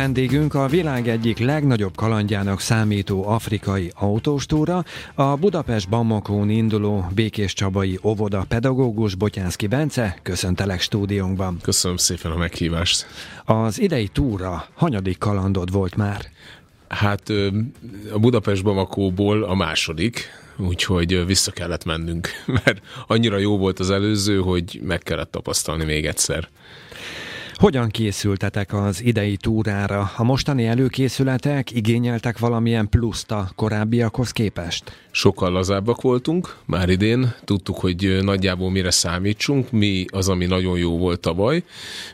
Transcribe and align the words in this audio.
Vendégünk 0.00 0.54
a 0.54 0.66
világ 0.66 1.08
egyik 1.08 1.38
legnagyobb 1.38 1.96
kalandjának 1.96 2.60
számító 2.60 3.26
afrikai 3.26 3.92
autóstúra, 3.94 4.84
a 5.14 5.36
Budapest 5.36 5.88
Bammakón 5.88 6.50
induló 6.50 7.06
Békés 7.14 7.52
Csabai 7.52 7.98
óvoda 8.02 8.44
pedagógus 8.48 9.14
Botyánszki 9.14 9.66
Bence, 9.66 10.18
köszöntelek 10.22 10.80
stúdiónkban. 10.80 11.58
Köszönöm 11.62 11.96
szépen 11.96 12.30
a 12.30 12.36
meghívást. 12.36 13.06
Az 13.44 13.80
idei 13.80 14.08
túra 14.08 14.66
hanyadik 14.74 15.18
kalandod 15.18 15.72
volt 15.72 15.96
már? 15.96 16.26
Hát 16.88 17.32
a 18.12 18.18
Budapest 18.18 18.62
Bamakóból 18.62 19.42
a 19.42 19.54
második, 19.54 20.28
úgyhogy 20.56 21.26
vissza 21.26 21.50
kellett 21.50 21.84
mennünk, 21.84 22.28
mert 22.64 22.82
annyira 23.06 23.38
jó 23.38 23.58
volt 23.58 23.78
az 23.78 23.90
előző, 23.90 24.38
hogy 24.38 24.80
meg 24.82 24.98
kellett 24.98 25.30
tapasztalni 25.30 25.84
még 25.84 26.06
egyszer. 26.06 26.48
Hogyan 27.60 27.88
készültetek 27.88 28.72
az 28.72 29.02
idei 29.02 29.36
túrára? 29.36 30.10
A 30.16 30.22
mostani 30.22 30.66
előkészületek 30.66 31.70
igényeltek 31.70 32.38
valamilyen 32.38 32.88
pluszt 32.88 33.30
a 33.30 33.50
korábbiakhoz 33.54 34.30
képest? 34.30 34.92
Sokkal 35.10 35.50
lazábbak 35.50 36.00
voltunk 36.00 36.56
már 36.64 36.88
idén, 36.88 37.34
tudtuk, 37.44 37.78
hogy 37.78 38.18
nagyjából 38.22 38.70
mire 38.70 38.90
számítsunk, 38.90 39.70
mi 39.70 40.04
az, 40.12 40.28
ami 40.28 40.46
nagyon 40.46 40.78
jó 40.78 40.98
volt 40.98 41.20
tavaly, 41.20 41.64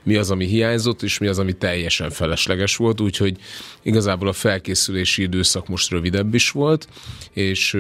mi 0.03 0.17
az, 0.17 0.31
ami 0.31 0.47
hiányzott, 0.47 1.03
és 1.03 1.19
mi 1.19 1.27
az, 1.27 1.39
ami 1.39 1.53
teljesen 1.53 2.11
felesleges 2.11 2.77
volt, 2.77 3.01
úgyhogy 3.01 3.37
igazából 3.83 4.29
a 4.29 4.33
felkészülési 4.33 5.23
időszak 5.23 5.69
most 5.69 5.91
rövidebb 5.91 6.35
is 6.35 6.51
volt, 6.51 6.89
és 7.33 7.77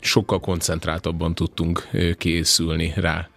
sokkal 0.00 0.40
koncentráltabban 0.40 1.34
tudtunk 1.34 1.88
készülni 2.18 2.92
rá. 2.96 3.28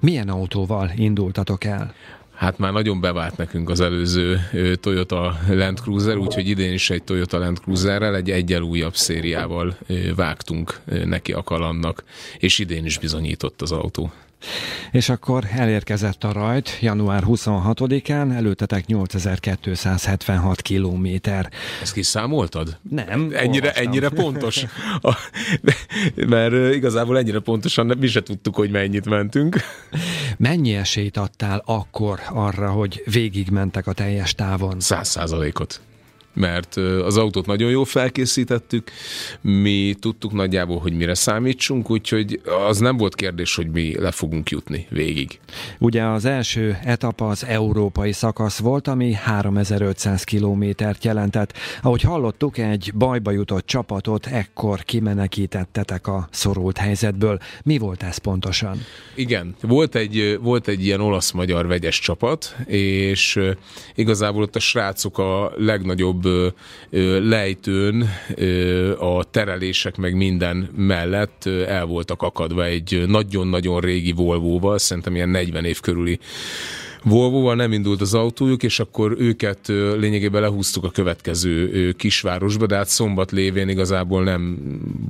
Milyen 0.00 0.28
autóval 0.28 0.92
indultatok 0.96 1.64
el? 1.64 1.94
Hát 2.34 2.58
már 2.58 2.72
nagyon 2.72 3.00
bevált 3.00 3.36
nekünk 3.36 3.70
az 3.70 3.80
előző 3.80 4.40
Toyota 4.80 5.38
Land 5.48 5.80
Cruiser, 5.80 6.16
úgyhogy 6.16 6.48
idén 6.48 6.72
is 6.72 6.90
egy 6.90 7.02
Toyota 7.02 7.38
Land 7.38 7.58
Cruiserrel, 7.58 8.16
egy 8.16 8.30
egyel 8.30 8.62
újabb 8.62 8.96
szériával 8.96 9.76
vágtunk 10.16 10.80
neki 11.04 11.32
a 11.32 11.42
kalannak, 11.42 12.04
és 12.38 12.58
idén 12.58 12.84
is 12.84 12.98
bizonyított 12.98 13.62
az 13.62 13.72
autó. 13.72 14.12
És 14.92 15.08
akkor 15.08 15.44
elérkezett 15.50 16.24
a 16.24 16.32
rajt 16.32 16.78
január 16.80 17.22
26-án, 17.26 18.34
előtetek 18.34 18.86
8276 18.86 20.62
kilométer. 20.62 21.50
Ezt 21.82 21.92
kiszámoltad? 21.92 22.78
Nem. 22.90 23.30
Ennyire, 23.32 23.72
ennyire 23.72 24.08
pontos? 24.08 24.64
A, 25.00 25.16
mert 26.14 26.74
igazából 26.74 27.18
ennyire 27.18 27.38
pontosan 27.38 27.96
mi 27.98 28.06
se 28.06 28.22
tudtuk, 28.22 28.54
hogy 28.54 28.70
mennyit 28.70 29.08
mentünk. 29.08 29.56
Mennyi 30.38 30.74
esélyt 30.74 31.16
adtál 31.16 31.62
akkor 31.64 32.20
arra, 32.28 32.70
hogy 32.70 33.02
végigmentek 33.04 33.86
a 33.86 33.92
teljes 33.92 34.34
távon? 34.34 34.80
Száz 34.80 35.08
százalékot 35.08 35.80
mert 36.32 36.76
az 36.76 37.16
autót 37.16 37.46
nagyon 37.46 37.70
jól 37.70 37.84
felkészítettük, 37.84 38.90
mi 39.40 39.94
tudtuk 40.00 40.32
nagyjából, 40.32 40.78
hogy 40.78 40.92
mire 40.92 41.14
számítsunk, 41.14 41.90
úgyhogy 41.90 42.40
az 42.68 42.78
nem 42.78 42.96
volt 42.96 43.14
kérdés, 43.14 43.54
hogy 43.54 43.70
mi 43.70 43.98
le 43.98 44.10
fogunk 44.10 44.50
jutni 44.50 44.86
végig. 44.90 45.40
Ugye 45.78 46.02
az 46.02 46.24
első 46.24 46.78
etap 46.84 47.20
az 47.20 47.44
európai 47.44 48.12
szakasz 48.12 48.58
volt, 48.58 48.88
ami 48.88 49.12
3500 49.12 50.24
kilométert 50.24 51.04
jelentett. 51.04 51.52
Ahogy 51.82 52.02
hallottuk, 52.02 52.58
egy 52.58 52.92
bajba 52.94 53.30
jutott 53.30 53.66
csapatot 53.66 54.26
ekkor 54.26 54.82
kimenekítettetek 54.82 56.06
a 56.06 56.28
szorult 56.30 56.76
helyzetből. 56.76 57.38
Mi 57.62 57.78
volt 57.78 58.02
ez 58.02 58.16
pontosan? 58.16 58.78
Igen, 59.14 59.54
volt 59.60 59.94
egy, 59.94 60.38
volt 60.42 60.68
egy 60.68 60.84
ilyen 60.84 61.00
olasz-magyar 61.00 61.66
vegyes 61.66 61.98
csapat, 61.98 62.56
és 62.66 63.40
igazából 63.94 64.42
ott 64.42 64.56
a 64.56 64.60
srácok 64.60 65.18
a 65.18 65.52
legnagyobb 65.56 66.21
nagyobb 66.22 66.54
lejtőn 67.28 68.08
a 68.98 69.24
terelések 69.24 69.96
meg 69.96 70.14
minden 70.14 70.68
mellett 70.76 71.46
el 71.66 71.84
voltak 71.84 72.22
akadva 72.22 72.64
egy 72.64 73.04
nagyon-nagyon 73.06 73.80
régi 73.80 74.12
Volvo-val, 74.12 74.78
szerintem 74.78 75.14
ilyen 75.14 75.28
40 75.28 75.64
év 75.64 75.80
körüli 75.80 76.18
Volvo-val 77.04 77.54
nem 77.54 77.72
indult 77.72 78.00
az 78.00 78.14
autójuk, 78.14 78.62
és 78.62 78.80
akkor 78.80 79.14
őket 79.18 79.58
lényegében 79.96 80.40
lehúztuk 80.40 80.84
a 80.84 80.90
következő 80.90 81.92
kisvárosba, 81.92 82.66
de 82.66 82.76
hát 82.76 82.88
szombat 82.88 83.30
lévén 83.30 83.68
igazából 83.68 84.22
nem 84.22 84.58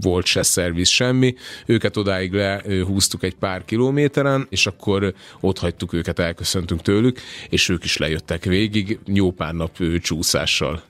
volt 0.01 0.27
se 0.27 0.43
szerviz 0.43 0.89
semmi. 0.89 1.35
Őket 1.67 1.97
odáig 1.97 2.33
lehúztuk 2.33 3.23
egy 3.23 3.35
pár 3.35 3.65
kilométeren, 3.65 4.47
és 4.51 4.67
akkor 4.67 5.15
ott 5.41 5.59
hagytuk 5.59 5.93
őket, 5.93 6.19
elköszöntünk 6.19 6.83
tőlük, 6.83 7.21
és 7.49 7.69
ők 7.69 7.85
is 7.85 7.97
lejöttek 7.97 8.45
végig, 8.45 8.99
jó 9.07 9.31
pár 9.31 9.55
nap 9.55 9.79
csúszással. 10.01 10.83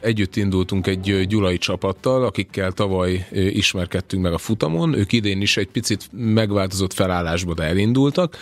Együtt 0.00 0.36
indultunk 0.36 0.86
egy 0.86 1.26
gyulai 1.28 1.58
csapattal, 1.58 2.24
akikkel 2.24 2.72
tavaly 2.72 3.28
ismerkedtünk 3.32 4.22
meg 4.22 4.32
a 4.32 4.38
futamon. 4.38 4.94
Ők 4.94 5.12
idén 5.12 5.40
is 5.40 5.56
egy 5.56 5.68
picit 5.68 6.08
megváltozott 6.12 6.92
felállásba, 6.92 7.54
de 7.54 7.62
elindultak 7.62 8.36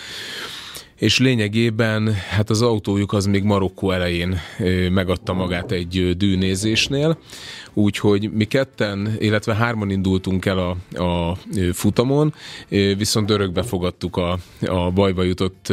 és 0.98 1.18
lényegében 1.18 2.12
hát 2.12 2.50
az 2.50 2.62
autójuk 2.62 3.12
az 3.12 3.26
még 3.26 3.42
Marokkó 3.42 3.90
elején 3.90 4.40
megadta 4.90 5.32
magát 5.32 5.72
egy 5.72 6.16
dűnézésnél, 6.16 7.18
úgyhogy 7.74 8.30
mi 8.32 8.44
ketten, 8.44 9.16
illetve 9.18 9.54
hárman 9.54 9.90
indultunk 9.90 10.46
el 10.46 10.58
a, 10.58 11.02
a 11.02 11.36
futamon, 11.72 12.34
viszont 12.96 13.30
örökbe 13.30 13.62
fogadtuk 13.62 14.16
a, 14.16 14.38
a 14.66 14.90
bajba 14.90 15.22
jutott 15.22 15.72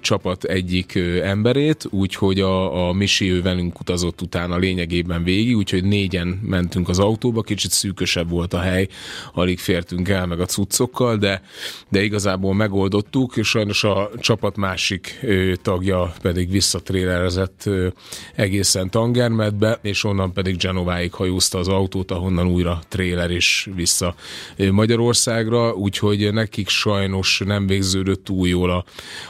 csapat 0.00 0.44
egyik 0.44 0.94
emberét, 1.22 1.86
úgyhogy 1.90 2.40
a, 2.40 2.88
a 2.88 2.92
Misi 2.92 3.30
ő 3.30 3.42
velünk 3.42 3.80
utazott 3.80 4.20
utána 4.20 4.56
lényegében 4.56 5.24
végig, 5.24 5.56
úgyhogy 5.56 5.84
négyen 5.84 6.26
mentünk 6.42 6.88
az 6.88 6.98
autóba, 6.98 7.42
kicsit 7.42 7.70
szűkösebb 7.70 8.30
volt 8.30 8.54
a 8.54 8.60
hely, 8.60 8.88
alig 9.32 9.58
fértünk 9.58 10.08
el 10.08 10.26
meg 10.26 10.40
a 10.40 10.44
cuccokkal, 10.44 11.16
de, 11.16 11.42
de 11.88 12.02
igazából 12.02 12.54
megoldottuk, 12.54 13.36
és 13.36 13.48
sajnos 13.48 13.84
a 13.84 14.10
csapat 14.20 14.56
másik 14.56 15.26
tagja 15.62 16.12
pedig 16.22 16.50
visszatrélerezett 16.50 17.70
egészen 18.34 18.90
Tangermedbe, 18.90 19.78
és 19.82 20.04
onnan 20.04 20.32
pedig 20.32 20.56
Genováig 20.56 21.12
hajózta 21.12 21.58
az 21.58 21.68
autót, 21.68 22.10
ahonnan 22.10 22.46
újra 22.46 22.80
tréler 22.88 23.30
is 23.30 23.68
vissza 23.74 24.14
Magyarországra, 24.70 25.74
úgyhogy 25.74 26.32
nekik 26.32 26.68
sajnos 26.68 27.42
nem 27.44 27.66
végződött 27.66 28.24
túl 28.24 28.48
jól 28.48 28.70
a, 28.70 28.84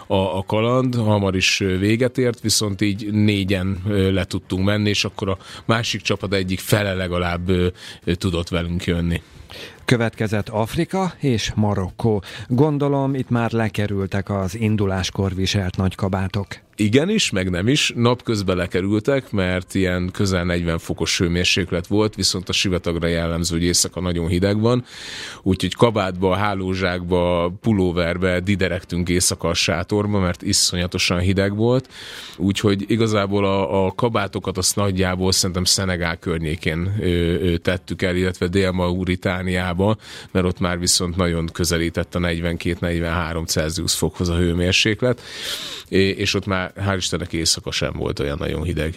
a, 0.07 0.28
a 0.37 0.45
kaland, 0.47 0.95
hamar 0.95 1.37
is 1.37 1.59
véget 1.59 2.19
ért, 2.19 2.41
viszont 2.41 2.81
így 2.81 3.13
négyen 3.13 3.83
le 4.13 4.25
tudtunk 4.25 4.65
menni, 4.65 4.89
és 4.89 5.05
akkor 5.05 5.29
a 5.29 5.39
másik 5.65 6.01
csapat 6.01 6.33
egyik 6.33 6.59
fele 6.59 6.95
legalább 6.95 7.51
tudott 8.05 8.49
velünk 8.49 8.85
jönni. 8.85 9.23
Következett 9.85 10.49
Afrika 10.49 11.13
és 11.19 11.53
Marokkó. 11.55 12.23
Gondolom, 12.49 13.15
itt 13.15 13.31
már 13.31 13.53
lekerültek 13.53 14.31
az 14.31 14.57
induláskor 14.57 15.35
viselt 15.35 15.77
nagykabátok. 15.77 16.47
Igenis, 16.81 17.31
meg 17.31 17.51
nem 17.51 17.69
is. 17.69 17.93
Napközben 17.97 18.57
lekerültek, 18.57 19.31
mert 19.31 19.75
ilyen 19.75 20.11
közel 20.13 20.45
40 20.45 20.79
fokos 20.79 21.19
hőmérséklet 21.19 21.87
volt, 21.87 22.15
viszont 22.15 22.49
a 22.49 22.53
sivatagra 22.53 23.07
jellemző, 23.07 23.55
hogy 23.55 23.65
éjszaka 23.65 24.01
nagyon 24.01 24.29
hideg 24.29 24.61
van, 24.61 24.85
úgyhogy 25.43 25.75
kabátba, 25.75 26.37
hálózsákba, 26.37 27.53
pulóverbe 27.61 28.41
diderektünk 28.41 29.09
éjszaka 29.09 29.49
a 29.49 29.55
sátorba, 29.55 30.19
mert 30.19 30.43
iszonyatosan 30.43 31.19
hideg 31.19 31.57
volt, 31.57 31.89
úgyhogy 32.37 32.85
igazából 32.87 33.45
a, 33.45 33.87
a 33.87 33.93
kabátokat 33.93 34.59
azt 34.59 34.77
nagyjából 34.77 35.33
szerintem 35.33 35.65
Szenegál 35.65 36.17
környékén 36.17 36.95
ö, 37.01 37.07
ö, 37.07 37.57
tettük 37.57 38.03
el, 38.03 38.17
illetve 38.17 38.49
Dél-Mauritániába, 38.49 39.97
mert 40.31 40.47
ott 40.47 40.61
már 40.61 40.79
viszont 40.79 41.17
nagyon 41.17 41.47
közelített 41.53 42.15
a 42.15 42.19
42-43 42.19 43.47
Celsius 43.47 43.95
fokhoz 43.95 44.29
a 44.29 44.37
hőmérséklet, 44.37 45.21
és 45.89 46.35
ott 46.35 46.47
már 46.47 46.67
hál' 46.77 46.97
Istennek 46.97 47.33
éjszaka 47.33 47.71
sem 47.71 47.93
volt 47.93 48.19
olyan 48.19 48.37
nagyon 48.39 48.63
hideg. 48.63 48.95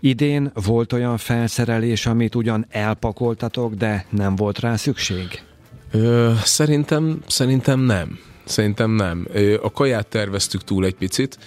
Idén 0.00 0.50
volt 0.54 0.92
olyan 0.92 1.16
felszerelés, 1.16 2.06
amit 2.06 2.34
ugyan 2.34 2.66
elpakoltatok, 2.68 3.74
de 3.74 4.06
nem 4.10 4.36
volt 4.36 4.58
rá 4.58 4.76
szükség? 4.76 5.42
Ö, 5.90 6.32
szerintem, 6.44 7.22
szerintem 7.26 7.80
nem. 7.80 8.18
Szerintem 8.50 8.90
nem. 8.90 9.26
A 9.62 9.70
kaját 9.70 10.06
terveztük 10.06 10.64
túl 10.64 10.84
egy 10.84 10.94
picit. 10.94 11.38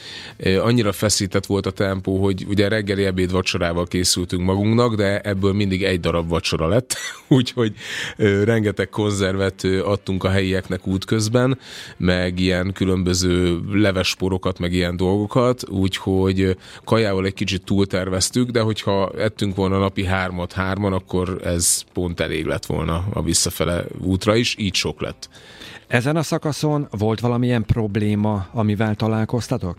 Annyira 0.59 0.91
feszített 0.91 1.45
volt 1.45 1.65
a 1.65 1.71
tempó, 1.71 2.23
hogy 2.23 2.45
ugye 2.47 2.67
reggeli 2.67 3.05
ebéd 3.05 3.31
vacsorával 3.31 3.87
készültünk 3.87 4.43
magunknak, 4.43 4.95
de 4.95 5.19
ebből 5.19 5.53
mindig 5.53 5.83
egy 5.83 5.99
darab 5.99 6.29
vacsora 6.29 6.67
lett, 6.67 6.95
úgyhogy 7.27 7.73
rengeteg 8.43 8.89
konzervet 8.89 9.63
adtunk 9.83 10.23
a 10.23 10.29
helyieknek 10.29 10.87
útközben, 10.87 11.59
meg 11.97 12.39
ilyen 12.39 12.73
különböző 12.73 13.59
levesporokat, 13.71 14.59
meg 14.59 14.73
ilyen 14.73 14.97
dolgokat, 14.97 15.69
úgyhogy 15.69 16.57
kajával 16.83 17.25
egy 17.25 17.33
kicsit 17.33 17.63
túlterveztük, 17.63 18.49
de 18.49 18.61
hogyha 18.61 19.11
ettünk 19.17 19.55
volna 19.55 19.77
napi 19.77 20.05
hármat 20.05 20.51
hárman, 20.51 20.93
akkor 20.93 21.39
ez 21.43 21.83
pont 21.93 22.19
elég 22.19 22.45
lett 22.45 22.65
volna 22.65 23.05
a 23.13 23.23
visszafele 23.23 23.85
útra 23.99 24.35
is, 24.35 24.55
így 24.59 24.75
sok 24.75 25.01
lett. 25.01 25.29
Ezen 25.87 26.15
a 26.15 26.23
szakaszon 26.23 26.87
volt 26.91 27.19
valamilyen 27.19 27.65
probléma, 27.65 28.47
amivel 28.51 28.95
találkoztatok? 28.95 29.77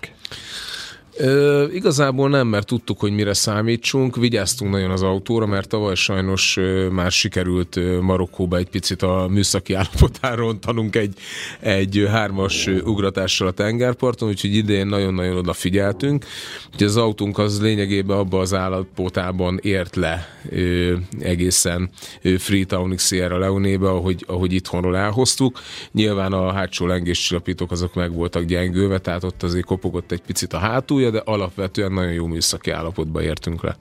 Ö, 1.16 1.64
igazából 1.72 2.28
nem, 2.28 2.46
mert 2.46 2.66
tudtuk, 2.66 3.00
hogy 3.00 3.12
mire 3.12 3.34
számítsunk. 3.34 4.16
Vigyáztunk 4.16 4.70
nagyon 4.70 4.90
az 4.90 5.02
autóra, 5.02 5.46
mert 5.46 5.68
tavaly 5.68 5.94
sajnos 5.94 6.58
már 6.90 7.10
sikerült 7.10 8.00
Marokkóba 8.00 8.56
egy 8.56 8.68
picit 8.68 9.02
a 9.02 9.26
műszaki 9.30 9.74
állapotáról 9.74 10.44
rontanunk 10.44 10.96
egy, 10.96 11.14
egy 11.60 12.06
hármas 12.10 12.66
ugratással 12.66 13.48
a 13.48 13.50
tengerparton, 13.50 14.28
úgyhogy 14.28 14.54
idén 14.54 14.86
nagyon-nagyon 14.86 15.36
odafigyeltünk. 15.36 16.24
Úgyhogy 16.72 16.86
az 16.86 16.96
autónk 16.96 17.38
az 17.38 17.60
lényegében 17.60 18.18
abban 18.18 18.40
az 18.40 18.54
állapotában 18.54 19.58
ért 19.62 19.96
le 19.96 20.28
ö, 20.50 20.94
egészen 21.20 21.90
Freetownig 22.38 22.98
Sierra 22.98 23.38
Leone-be, 23.38 23.88
ahogy, 23.88 24.24
ahogy 24.28 24.52
itthonról 24.52 24.96
elhoztuk. 24.96 25.60
Nyilván 25.92 26.32
a 26.32 26.52
hátsó 26.52 26.86
lengéscsillapítók 26.86 27.70
azok 27.70 27.94
meg 27.94 28.12
voltak 28.12 28.44
gyengülve, 28.44 28.98
tehát 28.98 29.24
ott 29.24 29.42
azért 29.42 29.64
kopogott 29.64 30.12
egy 30.12 30.22
picit 30.22 30.52
a 30.52 30.58
hátulja, 30.58 31.03
de 31.10 31.22
alapvetően 31.24 31.92
nagyon 31.92 32.12
jó 32.12 32.26
műszaki 32.26 32.70
állapotba 32.70 33.22
értünk 33.22 33.62
le. 33.62 33.76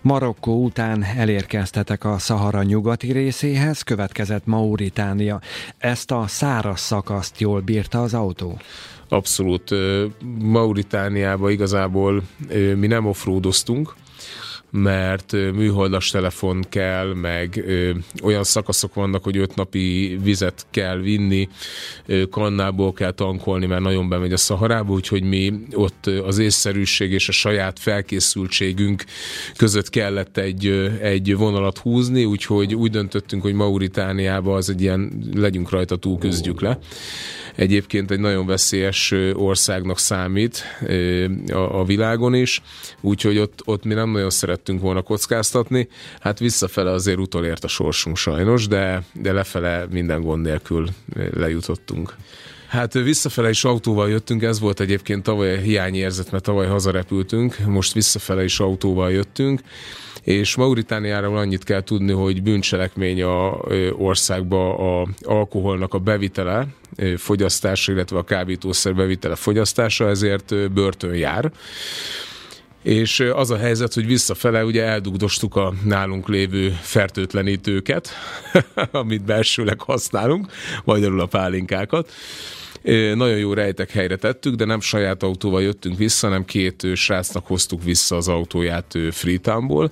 Marokkó 0.00 0.64
után 0.64 1.04
elérkeztetek 1.16 2.04
a 2.04 2.18
Szahara 2.18 2.62
nyugati 2.62 3.12
részéhez, 3.12 3.82
következett 3.82 4.46
Mauritánia. 4.46 5.40
Ezt 5.78 6.10
a 6.10 6.24
száraz 6.26 6.80
szakaszt 6.80 7.40
jól 7.40 7.60
bírta 7.60 8.02
az 8.02 8.14
autó? 8.14 8.58
Abszolút. 9.08 9.70
Mauritániába 10.38 11.50
igazából 11.50 12.22
mi 12.76 12.86
nem 12.86 13.06
offroadoztunk, 13.06 13.94
mert 14.70 15.32
műholdas 15.32 16.10
telefon 16.10 16.64
kell, 16.68 17.14
meg 17.14 17.62
ö, 17.66 17.90
olyan 18.22 18.44
szakaszok 18.44 18.94
vannak, 18.94 19.24
hogy 19.24 19.36
öt 19.36 19.54
napi 19.54 20.18
vizet 20.22 20.66
kell 20.70 20.98
vinni, 20.98 21.48
ö, 22.06 22.28
kannából 22.30 22.92
kell 22.92 23.12
tankolni, 23.12 23.66
mert 23.66 23.82
nagyon 23.82 24.08
bemegy 24.08 24.32
a 24.32 24.36
szaharába, 24.36 24.92
úgyhogy 24.92 25.22
mi 25.22 25.52
ott 25.72 26.06
az 26.06 26.38
észszerűség 26.38 27.12
és 27.12 27.28
a 27.28 27.32
saját 27.32 27.78
felkészültségünk 27.78 29.04
között 29.56 29.90
kellett 29.90 30.36
egy, 30.36 30.66
egy 31.00 31.36
vonalat 31.36 31.78
húzni, 31.78 32.24
úgyhogy 32.24 32.74
úgy 32.74 32.90
döntöttünk, 32.90 33.42
hogy 33.42 33.54
Mauritániába 33.54 34.54
az 34.54 34.70
egy 34.70 34.80
ilyen, 34.80 35.30
legyünk 35.34 35.70
rajta 35.70 35.96
túl, 35.96 36.18
küzdjük 36.18 36.60
le. 36.60 36.78
Egyébként 37.54 38.10
egy 38.10 38.20
nagyon 38.20 38.46
veszélyes 38.46 39.14
országnak 39.34 39.98
számít 39.98 40.62
a, 41.48 41.78
a 41.80 41.84
világon 41.84 42.34
is, 42.34 42.62
úgyhogy 43.00 43.38
ott, 43.38 43.62
ott 43.64 43.84
mi 43.84 43.94
nem 43.94 44.10
nagyon 44.10 44.30
szerettünk 44.56 44.80
volna 44.80 45.02
kockáztatni. 45.02 45.88
Hát 46.20 46.38
visszafele 46.38 46.90
azért 46.90 47.18
utolért 47.18 47.64
a 47.64 47.68
sorsunk 47.68 48.16
sajnos, 48.16 48.66
de, 48.66 49.02
de 49.12 49.32
lefele 49.32 49.86
minden 49.90 50.20
gond 50.20 50.42
nélkül 50.42 50.88
lejutottunk. 51.34 52.14
Hát 52.68 52.92
visszafele 52.92 53.48
is 53.48 53.64
autóval 53.64 54.08
jöttünk, 54.08 54.42
ez 54.42 54.60
volt 54.60 54.80
egyébként 54.80 55.22
tavaly 55.22 55.62
hiányérzet, 55.62 56.30
mert 56.30 56.44
tavaly 56.44 56.66
hazarepültünk, 56.66 57.58
most 57.66 57.92
visszafele 57.92 58.44
is 58.44 58.60
autóval 58.60 59.12
jöttünk, 59.12 59.60
és 60.22 60.54
Mauritániáról 60.54 61.36
annyit 61.36 61.64
kell 61.64 61.82
tudni, 61.82 62.12
hogy 62.12 62.42
bűncselekmény 62.42 63.22
a 63.22 63.58
országba 63.92 64.78
a 65.00 65.06
alkoholnak 65.22 65.94
a 65.94 65.98
bevitele, 65.98 66.66
fogyasztása, 67.16 67.92
illetve 67.92 68.18
a 68.18 68.24
kábítószer 68.24 68.94
bevitele 68.94 69.34
fogyasztása, 69.34 70.08
ezért 70.08 70.72
börtön 70.72 71.14
jár 71.14 71.52
és 72.86 73.20
az 73.20 73.50
a 73.50 73.56
helyzet, 73.56 73.94
hogy 73.94 74.06
visszafele 74.06 74.64
ugye 74.64 74.84
eldugdostuk 74.84 75.56
a 75.56 75.74
nálunk 75.84 76.28
lévő 76.28 76.78
fertőtlenítőket, 76.80 78.08
amit 78.90 79.24
belsőleg 79.24 79.80
használunk, 79.80 80.46
magyarul 80.84 81.20
a 81.20 81.26
pálinkákat, 81.26 82.12
nagyon 83.14 83.38
jó 83.38 83.52
rejtek 83.52 83.90
helyre 83.90 84.16
tettük, 84.16 84.54
de 84.54 84.64
nem 84.64 84.80
saját 84.80 85.22
autóval 85.22 85.62
jöttünk 85.62 85.98
vissza, 85.98 86.26
hanem 86.26 86.44
két 86.44 86.86
srácnak 86.94 87.46
hoztuk 87.46 87.82
vissza 87.82 88.16
az 88.16 88.28
autóját 88.28 88.98
Freetownból, 89.10 89.90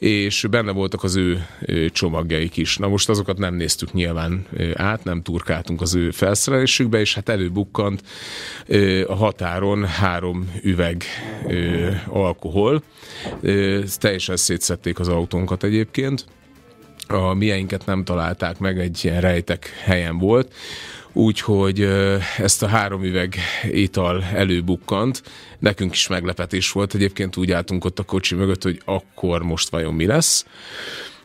és 0.00 0.46
benne 0.50 0.72
voltak 0.72 1.02
az 1.02 1.16
ő 1.16 1.46
csomagjaik 1.92 2.56
is. 2.56 2.76
Na 2.76 2.88
most 2.88 3.08
azokat 3.08 3.38
nem 3.38 3.54
néztük 3.54 3.92
nyilván 3.92 4.46
át, 4.74 5.04
nem 5.04 5.22
turkáltunk 5.22 5.80
az 5.80 5.94
ő 5.94 6.10
felszerelésükbe, 6.10 7.00
és 7.00 7.14
hát 7.14 7.28
előbukkant 7.28 8.02
a 9.06 9.14
határon 9.14 9.86
három 9.86 10.52
üveg 10.62 11.04
alkohol. 12.06 12.82
Teljesen 13.98 14.36
szétszették 14.36 14.98
az 14.98 15.08
autónkat 15.08 15.64
egyébként. 15.64 16.24
A 17.06 17.34
mieinket 17.34 17.86
nem 17.86 18.04
találták 18.04 18.58
meg, 18.58 18.78
egy 18.78 19.00
ilyen 19.02 19.20
rejtek 19.20 19.72
helyen 19.84 20.18
volt 20.18 20.54
úgyhogy 21.12 21.80
ezt 22.38 22.62
a 22.62 22.66
három 22.66 23.04
üveg 23.04 23.36
ital 23.70 24.24
előbukkant. 24.34 25.22
Nekünk 25.58 25.92
is 25.92 26.08
meglepetés 26.08 26.70
volt, 26.70 26.94
egyébként 26.94 27.36
úgy 27.36 27.50
álltunk 27.50 27.84
ott 27.84 27.98
a 27.98 28.02
kocsi 28.02 28.34
mögött, 28.34 28.62
hogy 28.62 28.80
akkor 28.84 29.42
most 29.42 29.68
vajon 29.68 29.94
mi 29.94 30.06
lesz 30.06 30.46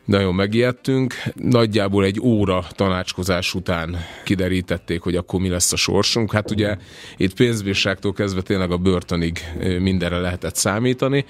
nagyon 0.06 0.36
megijedtünk. 0.36 1.13
Nagyjából 1.34 2.06
egy 2.06 2.19
óra 2.22 2.66
tanácskozás 2.72 3.54
után 3.54 3.98
kiderítették, 4.24 5.02
hogy 5.02 5.16
akkor 5.16 5.40
mi 5.40 5.50
lesz 5.50 5.74
a 5.74 5.75
sorsunk. 5.75 6.31
Hát 6.31 6.52
ugye 6.52 6.78
itt 7.18 7.34
pénzbírságtól 7.34 8.13
kezdve 8.13 8.42
tényleg 8.42 8.72
a 8.72 8.78
börtönig 8.78 9.40
mindenre 9.80 10.18
lehetett 10.18 10.56
számítani, 10.56 11.25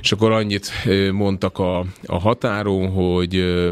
és 0.00 0.12
akkor 0.12 0.30
annyit 0.30 0.72
mondtak 1.12 1.58
a, 1.58 1.78
a 2.06 2.18
határon, 2.18 2.90
hogy 2.90 3.62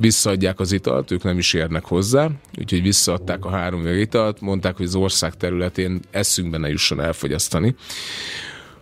visszaadják 0.00 0.60
az 0.60 0.72
italt, 0.72 1.10
ők 1.10 1.22
nem 1.22 1.38
is 1.38 1.52
érnek 1.52 1.84
hozzá, 1.84 2.28
úgyhogy 2.58 2.82
visszaadták 2.82 3.44
a 3.44 3.50
három 3.50 3.86
italt, 3.86 4.40
mondták, 4.40 4.76
hogy 4.76 4.86
az 4.86 4.94
ország 4.94 5.36
területén 5.36 6.00
eszünkbe 6.10 6.58
ne 6.58 6.68
jusson 6.68 7.00
elfogyasztani. 7.00 7.74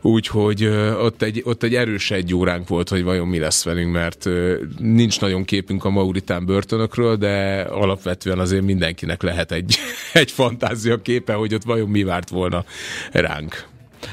Úgyhogy 0.01 0.65
ott 1.01 1.23
egy, 1.23 1.43
ott 1.45 1.63
egy 1.63 1.75
erős 1.75 2.11
egy 2.11 2.35
óránk 2.35 2.69
volt, 2.69 2.89
hogy 2.89 3.03
vajon 3.03 3.29
mi 3.29 3.39
lesz 3.39 3.65
velünk, 3.65 3.93
mert 3.93 4.29
nincs 4.79 5.21
nagyon 5.21 5.45
képünk 5.45 5.85
a 5.85 5.91
Mauritán 5.91 6.47
börtönökről, 6.47 7.17
de 7.17 7.61
alapvetően 7.61 8.39
azért 8.39 8.65
mindenkinek 8.65 9.23
lehet 9.23 9.53
egy, 9.53 9.77
egy 10.13 10.31
fantázia 10.31 11.03
képe, 11.03 11.33
hogy 11.33 11.55
ott 11.55 11.65
vajon 11.65 11.89
mi 11.89 12.03
várt 12.03 12.29
volna 12.29 12.65
ránk. 13.13 13.67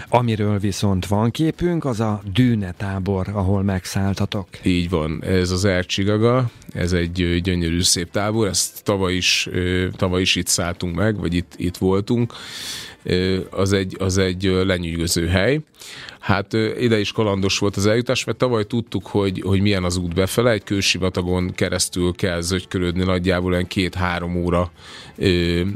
Amiről 0.09 0.59
viszont 0.59 1.05
van 1.05 1.31
képünk, 1.31 1.85
az 1.85 1.99
a 1.99 2.21
Dűne 2.33 2.71
tábor, 2.71 3.27
ahol 3.33 3.63
megszálltatok. 3.63 4.47
Így 4.63 4.89
van, 4.89 5.23
ez 5.23 5.51
az 5.51 5.65
Ercsigaga, 5.65 6.49
ez 6.73 6.93
egy 6.93 7.41
gyönyörű 7.41 7.81
szép 7.81 8.11
tábor, 8.11 8.47
ezt 8.47 8.83
tavaly 8.83 9.13
is, 9.13 9.49
tavaly 9.95 10.21
is 10.21 10.35
itt 10.35 10.47
szálltunk 10.47 10.95
meg, 10.95 11.19
vagy 11.19 11.33
itt, 11.33 11.53
itt 11.57 11.77
voltunk 11.77 12.33
az 13.49 13.73
egy, 13.73 13.95
az 13.99 14.17
egy 14.17 14.43
lenyűgöző 14.43 15.27
hely. 15.27 15.59
Hát 16.19 16.53
ide 16.79 16.99
is 16.99 17.11
kalandos 17.11 17.57
volt 17.57 17.75
az 17.75 17.85
eljutás, 17.85 18.23
mert 18.23 18.37
tavaly 18.37 18.63
tudtuk, 18.63 19.07
hogy, 19.07 19.41
hogy 19.45 19.61
milyen 19.61 19.83
az 19.83 19.97
út 19.97 20.13
befele, 20.13 20.51
egy 20.51 20.63
kősivatagon 20.63 21.51
keresztül 21.55 22.13
kell 22.15 22.41
zögykörödni 22.41 23.03
nagyjából 23.03 23.51
olyan 23.51 23.67
két-három 23.67 24.35
óra, 24.35 24.71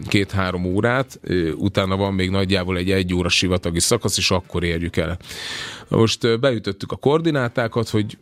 két-három 0.08 0.66
órát, 0.66 1.20
utána 1.56 1.96
van 1.96 2.14
még 2.14 2.30
nagyjából 2.30 2.78
egy 2.78 2.92
egy 2.92 3.14
óra 3.14 3.30
sivatagi 3.30 3.80
szakasz, 3.80 4.18
és 4.18 4.32
akkor 4.32 4.64
érjük 4.64 4.98
el. 4.98 5.18
Most 5.90 6.40
beütöttük 6.40 6.92
a 6.92 6.96
koordinátákat, 6.96 7.90
hogy 7.90 8.18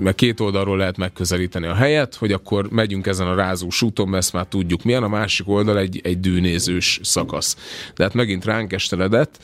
meg 0.00 0.14
két 0.14 0.40
oldalról 0.40 0.76
lehet 0.76 0.96
megközelíteni 0.96 1.66
a 1.66 1.74
helyet, 1.74 2.14
hogy 2.14 2.32
akkor 2.32 2.70
megyünk 2.70 3.06
ezen 3.06 3.26
a 3.26 3.34
rázós 3.34 3.82
úton, 3.82 4.08
mert 4.08 4.22
ezt 4.22 4.32
már 4.32 4.46
tudjuk 4.46 4.82
milyen, 4.82 5.02
a 5.02 5.08
másik 5.08 5.48
oldal 5.48 5.78
egy, 5.78 6.00
egy 6.02 6.20
dűnézős 6.20 7.00
szakasz. 7.02 7.56
De 7.94 8.02
hát 8.02 8.14
megint 8.14 8.44
ránk 8.44 8.72
esteledett, 8.72 9.38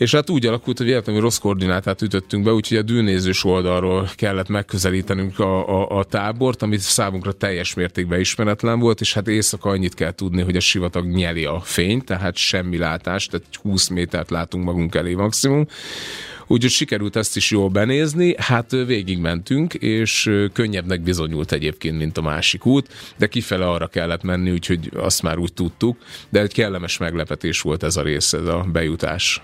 és 0.00 0.14
hát 0.14 0.30
úgy 0.30 0.46
alakult, 0.46 0.78
hogy 0.78 0.86
véletlenül 0.86 1.20
rossz 1.20 1.38
koordinátát 1.38 2.02
ütöttünk 2.02 2.44
be, 2.44 2.52
úgyhogy 2.52 2.76
a 2.76 2.82
dűnézős 2.82 3.44
oldalról 3.44 4.08
kellett 4.14 4.48
megközelítenünk 4.48 5.38
a, 5.38 5.68
a, 5.68 5.98
a 5.98 6.04
tábort, 6.04 6.62
amit 6.62 6.80
számunkra 6.80 7.32
teljes 7.32 7.74
mértékben 7.74 8.20
ismeretlen 8.20 8.78
volt, 8.78 9.00
és 9.00 9.14
hát 9.14 9.28
éjszaka 9.28 9.68
annyit 9.68 9.94
kell 9.94 10.12
tudni, 10.12 10.42
hogy 10.42 10.56
a 10.56 10.60
sivatag 10.60 11.06
nyeli 11.06 11.44
a 11.44 11.60
fényt, 11.60 12.04
tehát 12.04 12.36
semmi 12.36 12.78
látás, 12.78 13.26
tehát 13.26 13.46
20 13.62 13.88
métert 13.88 14.30
látunk 14.30 14.64
magunk 14.64 14.94
elé 14.94 15.14
maximum. 15.14 15.66
Úgyhogy 16.50 16.70
sikerült 16.70 17.16
ezt 17.16 17.36
is 17.36 17.50
jól 17.50 17.68
benézni, 17.68 18.34
hát 18.38 18.70
végigmentünk, 18.70 19.74
és 19.74 20.30
könnyebbnek 20.52 21.00
bizonyult 21.00 21.52
egyébként, 21.52 21.98
mint 21.98 22.18
a 22.18 22.22
másik 22.22 22.66
út, 22.66 22.88
de 23.16 23.26
kifele 23.26 23.68
arra 23.68 23.86
kellett 23.86 24.22
menni, 24.22 24.50
úgyhogy 24.50 24.90
azt 24.94 25.22
már 25.22 25.38
úgy 25.38 25.52
tudtuk, 25.52 25.98
de 26.28 26.40
egy 26.40 26.52
kellemes 26.52 26.98
meglepetés 26.98 27.60
volt 27.60 27.82
ez 27.82 27.96
a 27.96 28.02
rész, 28.02 28.32
ez 28.32 28.46
a 28.46 28.66
bejutás. 28.72 29.42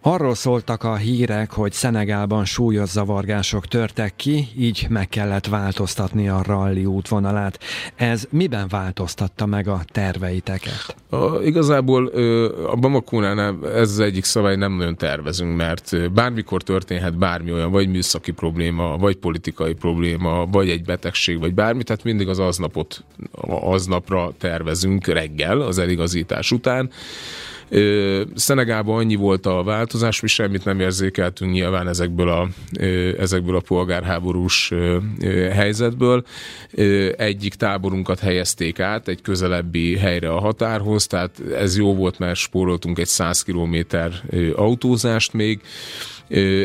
Arról 0.00 0.34
szóltak 0.34 0.84
a 0.84 0.96
hírek, 0.96 1.52
hogy 1.52 1.72
Szenegálban 1.72 2.44
súlyos 2.44 2.88
zavargások 2.88 3.66
törtek 3.66 4.16
ki, 4.16 4.48
így 4.58 4.86
meg 4.88 5.08
kellett 5.08 5.46
változtatni 5.46 6.28
a 6.28 6.42
ralli 6.42 6.84
útvonalát. 6.84 7.58
Ez 7.94 8.26
miben 8.30 8.68
változtatta 8.68 9.46
meg 9.46 9.68
a 9.68 9.80
terveiteket? 9.92 10.96
A, 11.10 11.42
igazából 11.42 12.06
a 12.66 12.76
Bamakónál 12.76 13.58
ez 13.64 13.90
az 13.90 14.00
egyik 14.00 14.24
szabály, 14.24 14.56
nem 14.56 14.72
nagyon 14.72 14.96
tervezünk, 14.96 15.56
mert 15.56 16.12
bármikor 16.12 16.62
történhet 16.62 17.18
bármi 17.18 17.52
olyan, 17.52 17.70
vagy 17.70 17.88
műszaki 17.88 18.32
probléma, 18.32 18.96
vagy 18.96 19.16
politikai 19.16 19.74
probléma, 19.74 20.46
vagy 20.46 20.70
egy 20.70 20.84
betegség, 20.84 21.38
vagy 21.38 21.54
bármi, 21.54 21.82
tehát 21.82 22.04
mindig 22.04 22.28
az 22.28 22.38
aznapot, 22.38 23.04
aznapra 23.60 24.32
tervezünk 24.38 25.06
reggel, 25.06 25.60
az 25.60 25.78
eligazítás 25.78 26.50
után 26.50 26.90
Szenegában 28.34 28.96
annyi 28.96 29.14
volt 29.14 29.46
a 29.46 29.62
változás, 29.62 30.20
mi 30.20 30.28
semmit 30.28 30.64
nem 30.64 30.80
érzékeltünk 30.80 31.52
nyilván 31.52 31.88
ezekből 31.88 32.28
a, 32.28 32.48
ezekből 33.18 33.56
a 33.56 33.60
polgárháborús 33.60 34.72
helyzetből. 35.52 36.24
Egyik 37.16 37.54
táborunkat 37.54 38.18
helyezték 38.18 38.80
át 38.80 39.08
egy 39.08 39.22
közelebbi 39.22 39.96
helyre 39.96 40.30
a 40.32 40.40
határhoz, 40.40 41.06
tehát 41.06 41.40
ez 41.56 41.76
jó 41.76 41.94
volt, 41.94 42.18
mert 42.18 42.36
spóroltunk 42.36 42.98
egy 42.98 43.06
100 43.06 43.42
kilométer 43.42 44.12
autózást 44.54 45.32
még, 45.32 45.60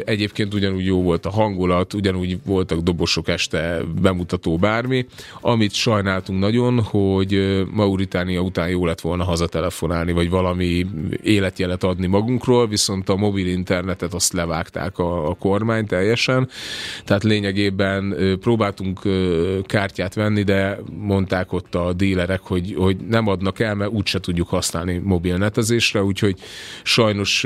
Egyébként 0.05 0.53
ugyanúgy 0.53 0.86
jó 0.86 1.01
volt 1.01 1.25
a 1.25 1.29
hangulat, 1.29 1.93
ugyanúgy 1.93 2.38
voltak 2.46 2.79
dobosok 2.79 3.27
este, 3.27 3.82
bemutató 4.01 4.58
bármi. 4.58 5.05
Amit 5.41 5.74
sajnáltunk 5.74 6.39
nagyon, 6.39 6.82
hogy 6.82 7.63
Mauritánia 7.72 8.41
után 8.41 8.70
jó 8.70 8.86
lett 8.86 9.01
volna 9.01 9.24
hazatelefonálni, 9.24 10.12
vagy 10.12 10.29
valami 10.29 10.86
életjelet 11.24 11.84
adni 11.84 12.08
magunkról, 12.08 12.67
viszont 12.67 13.10
a 13.10 13.15
mobil 13.15 13.48
internetet 13.48 14.13
azt 14.13 14.34
levágták 14.34 14.98
a, 14.98 15.29
a 15.29 15.34
kormány 15.34 15.86
teljesen. 15.86 16.50
Tehát 17.05 17.24
lényegében 17.24 18.15
próbáltunk 18.39 19.00
kártyát 19.63 20.13
venni, 20.13 20.43
de 20.43 20.79
mondták 21.00 21.53
ott 21.53 21.75
a 21.75 21.93
dílerek, 21.93 22.41
hogy, 22.41 22.75
hogy 22.77 22.98
nem 23.10 23.27
adnak 23.27 23.60
el, 23.60 23.75
mert 23.75 23.91
úgyse 23.91 24.20
tudjuk 24.20 24.48
használni 24.48 24.98
mobilnetezésre, 25.03 26.03
úgyhogy 26.03 26.36
sajnos 26.84 27.46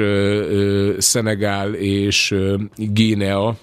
Szenegál 0.98 1.74
és 1.74 2.07
és 2.08 2.36
Guinea 2.76 3.58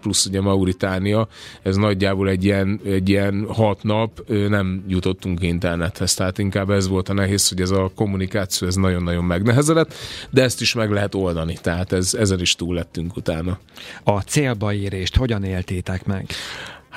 plusz 0.00 0.26
ugye 0.26 0.40
Mauritánia, 0.40 1.28
ez 1.62 1.76
nagyjából 1.76 2.28
egy 2.28 2.44
ilyen, 2.44 2.80
egy 2.84 3.08
ilyen 3.08 3.46
hat 3.48 3.82
nap 3.82 4.28
nem 4.28 4.84
jutottunk 4.88 5.42
internethez, 5.42 6.14
tehát 6.14 6.38
inkább 6.38 6.70
ez 6.70 6.88
volt 6.88 7.08
a 7.08 7.12
nehéz, 7.12 7.48
hogy 7.48 7.60
ez 7.60 7.70
a 7.70 7.90
kommunikáció 7.94 8.68
ez 8.68 8.74
nagyon-nagyon 8.74 9.24
megnehezedett, 9.24 9.94
de 10.30 10.42
ezt 10.42 10.60
is 10.60 10.74
meg 10.74 10.90
lehet 10.90 11.14
oldani, 11.14 11.56
tehát 11.62 11.92
ez, 11.92 12.14
ezen 12.14 12.40
is 12.40 12.54
túl 12.54 12.74
lettünk 12.74 13.16
utána. 13.16 13.58
A 14.04 14.20
célba 14.20 14.72
érést 14.72 15.16
hogyan 15.16 15.44
éltétek 15.44 16.06
meg? 16.06 16.26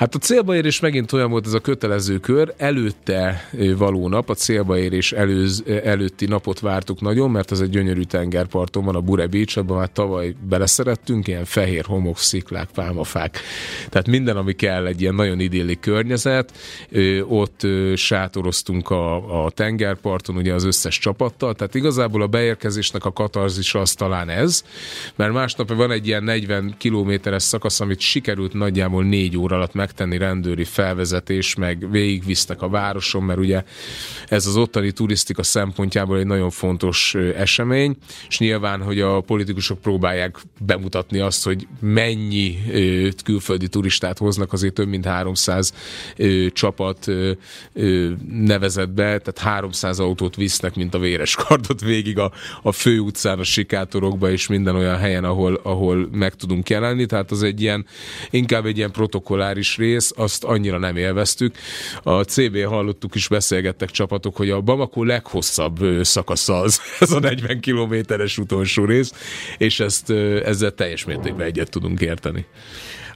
Hát 0.00 0.14
a 0.14 0.18
célba 0.18 0.54
érés 0.54 0.80
megint 0.80 1.12
olyan 1.12 1.30
volt 1.30 1.46
ez 1.46 1.52
a 1.52 1.60
kötelező 1.60 2.18
kör, 2.18 2.54
előtte 2.56 3.48
való 3.76 4.08
nap, 4.08 4.30
a 4.30 4.34
célba 4.34 4.78
érés 4.78 5.12
előz, 5.12 5.64
előtti 5.84 6.26
napot 6.26 6.60
vártuk 6.60 7.00
nagyon, 7.00 7.30
mert 7.30 7.50
az 7.50 7.60
egy 7.60 7.70
gyönyörű 7.70 8.02
tengerparton 8.02 8.84
van, 8.84 8.94
a 8.94 9.00
Bure 9.00 9.26
Beach, 9.26 9.58
abban 9.58 9.76
már 9.76 9.88
tavaly 9.92 10.34
beleszerettünk, 10.48 11.28
ilyen 11.28 11.44
fehér 11.44 11.84
homok, 11.84 12.18
sziklák, 12.18 12.68
pálmafák, 12.74 13.40
tehát 13.88 14.06
minden, 14.06 14.36
ami 14.36 14.52
kell, 14.52 14.86
egy 14.86 15.00
ilyen 15.00 15.14
nagyon 15.14 15.40
idilli 15.40 15.78
környezet, 15.80 16.52
ott 17.28 17.66
sátoroztunk 17.94 18.90
a, 18.90 19.44
a 19.44 19.50
tengerparton, 19.50 20.36
ugye 20.36 20.54
az 20.54 20.64
összes 20.64 20.98
csapattal, 20.98 21.54
tehát 21.54 21.74
igazából 21.74 22.22
a 22.22 22.26
beérkezésnek 22.26 23.04
a 23.04 23.12
katarzis 23.12 23.74
az 23.74 23.92
talán 23.92 24.28
ez, 24.28 24.64
mert 25.16 25.32
másnap 25.32 25.74
van 25.74 25.90
egy 25.90 26.06
ilyen 26.06 26.24
40 26.24 26.74
kilométeres 26.78 27.42
szakasz, 27.42 27.80
amit 27.80 28.00
sikerült 28.00 28.52
nagyjából 28.52 29.04
négy 29.04 29.36
óra 29.36 29.56
alatt 29.56 29.74
meg 29.74 29.88
megtenni 29.90 30.18
rendőri 30.18 30.64
felvezetés, 30.64 31.54
meg 31.54 31.90
végigvisznek 31.90 32.62
a 32.62 32.68
városon, 32.68 33.22
mert 33.22 33.38
ugye 33.38 33.62
ez 34.28 34.46
az 34.46 34.56
ottani 34.56 34.92
turisztika 34.92 35.42
szempontjából 35.42 36.18
egy 36.18 36.26
nagyon 36.26 36.50
fontos 36.50 37.14
esemény, 37.36 37.96
és 38.28 38.38
nyilván, 38.38 38.82
hogy 38.82 39.00
a 39.00 39.20
politikusok 39.20 39.80
próbálják 39.80 40.36
bemutatni 40.60 41.18
azt, 41.18 41.44
hogy 41.44 41.66
mennyi 41.80 42.58
külföldi 43.24 43.68
turistát 43.68 44.18
hoznak, 44.18 44.52
azért 44.52 44.74
több 44.74 44.88
mint 44.88 45.04
300 45.04 45.74
csapat 46.52 47.06
nevezett 48.30 48.90
be, 48.90 49.18
tehát 49.18 49.38
300 49.38 49.98
autót 49.98 50.36
visznek, 50.36 50.74
mint 50.74 50.94
a 50.94 50.98
véres 50.98 51.34
kardot 51.34 51.80
végig 51.80 52.18
a, 52.18 52.32
a 52.62 52.72
főutcán, 52.72 53.38
a 53.38 53.44
sikátorokba 53.44 54.30
és 54.30 54.46
minden 54.46 54.76
olyan 54.76 54.98
helyen, 54.98 55.24
ahol, 55.24 55.60
ahol 55.62 56.08
meg 56.12 56.34
tudunk 56.34 56.68
jelenni, 56.68 57.06
tehát 57.06 57.30
az 57.30 57.42
egy 57.42 57.60
ilyen, 57.60 57.86
inkább 58.30 58.66
egy 58.66 58.76
ilyen 58.76 58.90
protokolláris 58.90 59.76
rész, 59.80 60.12
azt 60.16 60.44
annyira 60.44 60.78
nem 60.78 60.96
élveztük. 60.96 61.54
A 62.02 62.22
CB 62.22 62.64
hallottuk 62.64 63.14
is, 63.14 63.28
beszélgettek 63.28 63.90
csapatok, 63.90 64.36
hogy 64.36 64.50
a 64.50 64.60
Bamako 64.60 65.04
leghosszabb 65.04 65.78
szakasza 66.02 66.60
az, 66.60 66.80
ez 67.00 67.12
a 67.12 67.20
40 67.20 67.60
kilométeres 67.60 68.38
utolsó 68.38 68.84
rész, 68.84 69.12
és 69.58 69.80
ezt 69.80 70.10
ezzel 70.44 70.70
teljes 70.70 71.04
mértékben 71.04 71.46
egyet 71.46 71.70
tudunk 71.70 72.00
érteni. 72.00 72.46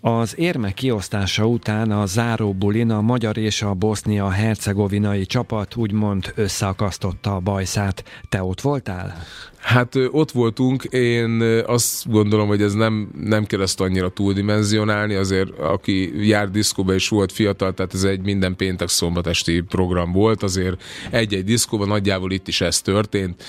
Az 0.07 0.39
érme 0.39 0.73
kiosztása 0.73 1.47
után 1.47 1.91
a 1.91 2.07
záróbulin 2.07 2.91
a 2.91 3.01
magyar 3.01 3.37
és 3.37 3.63
a 3.63 3.75
bosznia-hercegovinai 3.75 5.27
csapat 5.27 5.77
úgymond 5.77 6.33
összeakasztotta 6.35 7.35
a 7.35 7.41
bajszát. 7.41 8.05
Te 8.29 8.43
ott 8.43 8.61
voltál? 8.61 9.17
Hát 9.65 9.95
ott 10.11 10.31
voltunk, 10.31 10.85
én 10.85 11.41
azt 11.67 12.11
gondolom, 12.11 12.49
hogy 12.49 12.63
ez 12.63 12.73
nem, 12.73 13.09
nem 13.21 13.45
kell 13.45 13.61
ezt 13.61 13.81
annyira 13.81 14.09
túldimenzionálni, 14.09 15.15
azért 15.15 15.59
aki 15.59 16.27
jár 16.29 16.51
diszkóba 16.51 16.95
és 16.95 17.09
volt 17.09 17.33
fiatal, 17.33 17.75
tehát 17.75 17.95
ez 17.95 18.05
egy 18.05 18.21
minden 18.21 18.57
péntek 18.57 18.89
szombat 18.89 19.27
esti 19.27 19.61
program 19.61 20.13
volt, 20.13 20.43
azért 20.43 20.83
egy-egy 21.11 21.45
diszkóban 21.45 21.89
nagyjából 21.89 22.33
itt 22.33 22.49
is 22.49 22.61
ez 22.61 22.81
történt. 22.81 23.45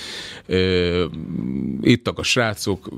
Ittak 1.80 2.18
a 2.18 2.22
srácok, 2.22 2.88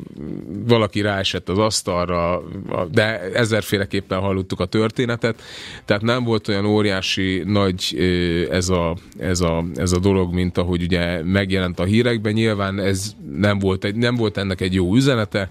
valaki 0.66 1.00
ráesett 1.00 1.48
az 1.48 1.58
asztalra, 1.58 2.42
de 2.90 3.20
ezerféleképpen 3.20 4.18
hallottuk 4.20 4.60
a 4.60 4.66
történetet, 4.66 5.42
tehát 5.84 6.02
nem 6.02 6.24
volt 6.24 6.48
olyan 6.48 6.66
óriási 6.66 7.42
nagy 7.46 7.96
ez 8.50 8.68
a, 8.68 8.96
ez 9.18 9.40
a, 9.40 9.64
ez 9.74 9.92
a 9.92 9.98
dolog, 9.98 10.34
mint 10.34 10.58
ahogy 10.58 10.82
ugye 10.82 11.22
megjelent 11.24 11.78
a 11.78 11.84
hírekben, 11.84 12.32
nyilván 12.32 12.80
ez 12.80 13.07
nem 13.36 13.58
volt, 13.58 13.84
egy, 13.84 13.96
nem 13.96 14.14
volt 14.14 14.36
ennek 14.36 14.60
egy 14.60 14.74
jó 14.74 14.94
üzenete. 14.94 15.50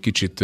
Kicsit 0.00 0.40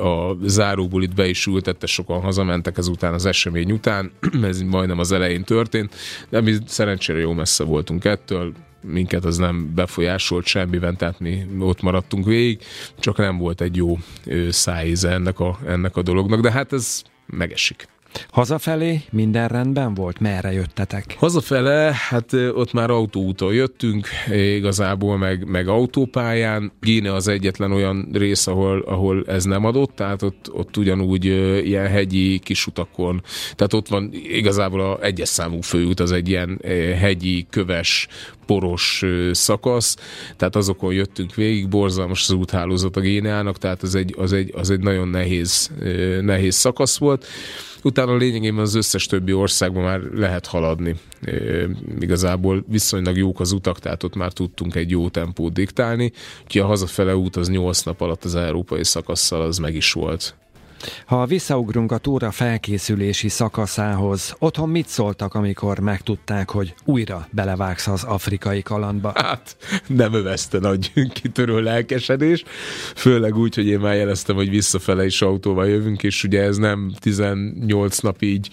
a 0.00 0.36
záróból 0.44 1.02
itt 1.02 1.14
be 1.14 1.28
is 1.28 1.46
ültette, 1.46 1.86
sokan 1.86 2.20
hazamentek 2.20 2.78
ezután 2.78 3.14
az 3.14 3.26
esemény 3.26 3.72
után, 3.72 4.10
ez 4.42 4.60
majdnem 4.60 4.98
az 4.98 5.12
elején 5.12 5.44
történt, 5.44 5.94
de 6.28 6.40
mi 6.40 6.56
szerencsére 6.66 7.18
jó 7.18 7.32
messze 7.32 7.64
voltunk 7.64 8.04
ettől, 8.04 8.52
minket 8.82 9.24
az 9.24 9.36
nem 9.36 9.74
befolyásolt 9.74 10.46
semmiben, 10.46 10.96
tehát 10.96 11.20
mi 11.20 11.46
ott 11.58 11.82
maradtunk 11.82 12.24
végig, 12.24 12.60
csak 12.98 13.16
nem 13.16 13.38
volt 13.38 13.60
egy 13.60 13.76
jó 13.76 13.98
szájíze 14.48 15.10
ennek 15.10 15.40
a, 15.40 15.58
ennek 15.66 15.96
a 15.96 16.02
dolognak, 16.02 16.40
de 16.40 16.50
hát 16.50 16.72
ez 16.72 17.02
megesik. 17.26 17.88
Hazafelé 18.30 19.00
minden 19.10 19.48
rendben 19.48 19.94
volt? 19.94 20.20
Merre 20.20 20.52
jöttetek? 20.52 21.14
Hazafele, 21.18 21.94
hát 22.08 22.32
ott 22.32 22.72
már 22.72 22.90
autóúton 22.90 23.52
jöttünk, 23.52 24.08
igazából 24.30 25.16
meg, 25.18 25.46
meg 25.46 25.68
autópályán. 25.68 26.72
Gíne 26.80 27.14
az 27.14 27.28
egyetlen 27.28 27.72
olyan 27.72 28.08
rész, 28.12 28.46
ahol, 28.46 28.80
ahol 28.80 29.24
ez 29.26 29.44
nem 29.44 29.64
adott, 29.64 29.94
tehát 29.94 30.22
ott, 30.22 30.50
ott 30.52 30.76
ugyanúgy 30.76 31.24
ilyen 31.66 31.86
hegyi 31.86 32.38
kisutakon, 32.38 33.22
tehát 33.54 33.72
ott 33.72 33.88
van 33.88 34.10
igazából 34.12 34.80
a 34.80 35.02
egyes 35.02 35.28
számú 35.28 35.60
főút, 35.60 36.00
az 36.00 36.12
egy 36.12 36.28
ilyen 36.28 36.60
hegyi, 36.98 37.46
köves, 37.50 38.08
poros 38.46 39.04
szakasz, 39.30 39.96
tehát 40.36 40.56
azokon 40.56 40.92
jöttünk 40.92 41.34
végig, 41.34 41.68
borzalmas 41.68 42.22
az 42.28 42.34
úthálózat 42.34 42.96
a 42.96 43.00
Géneának, 43.00 43.58
tehát 43.58 43.82
az 43.82 43.94
egy, 43.94 44.14
az 44.18 44.32
egy, 44.32 44.52
az 44.56 44.70
egy 44.70 44.80
nagyon 44.80 45.08
nehéz, 45.08 45.70
nehéz 46.20 46.54
szakasz 46.54 46.98
volt 46.98 47.26
utána 47.86 48.16
lényegében 48.16 48.60
az 48.60 48.74
összes 48.74 49.06
többi 49.06 49.32
országban 49.32 49.82
már 49.82 50.00
lehet 50.00 50.46
haladni. 50.46 50.94
E, 51.22 51.32
igazából 52.00 52.64
viszonylag 52.68 53.16
jók 53.16 53.40
az 53.40 53.52
utak, 53.52 53.78
tehát 53.78 54.02
ott 54.02 54.14
már 54.14 54.32
tudtunk 54.32 54.74
egy 54.74 54.90
jó 54.90 55.08
tempót 55.08 55.52
diktálni, 55.52 56.12
úgyhogy 56.44 56.60
a 56.60 56.66
hazafele 56.66 57.16
út 57.16 57.36
az 57.36 57.48
8 57.48 57.82
nap 57.82 58.00
alatt 58.00 58.24
az 58.24 58.34
európai 58.34 58.84
szakasszal 58.84 59.40
az 59.40 59.58
meg 59.58 59.74
is 59.74 59.92
volt. 59.92 60.36
Ha 61.06 61.26
visszaugrunk 61.26 61.92
a 61.92 61.98
túra 61.98 62.30
felkészülési 62.30 63.28
szakaszához, 63.28 64.36
otthon 64.38 64.68
mit 64.68 64.88
szóltak, 64.88 65.34
amikor 65.34 65.78
megtudták, 65.78 66.50
hogy 66.50 66.74
újra 66.84 67.28
belevágsz 67.30 67.86
az 67.86 68.04
afrikai 68.04 68.62
kalandba? 68.62 69.12
Hát 69.14 69.56
nem 69.86 70.12
övezte 70.12 70.58
nagy 70.58 70.92
kitörő 71.12 71.60
lelkesedés, 71.60 72.44
főleg 72.94 73.36
úgy, 73.36 73.54
hogy 73.54 73.66
én 73.66 73.78
már 73.78 73.94
jeleztem, 73.94 74.36
hogy 74.36 74.50
visszafele 74.50 75.04
is 75.04 75.22
autóval 75.22 75.68
jövünk, 75.68 76.02
és 76.02 76.24
ugye 76.24 76.42
ez 76.42 76.56
nem 76.56 76.92
18 77.00 77.98
nap 77.98 78.22
így 78.22 78.50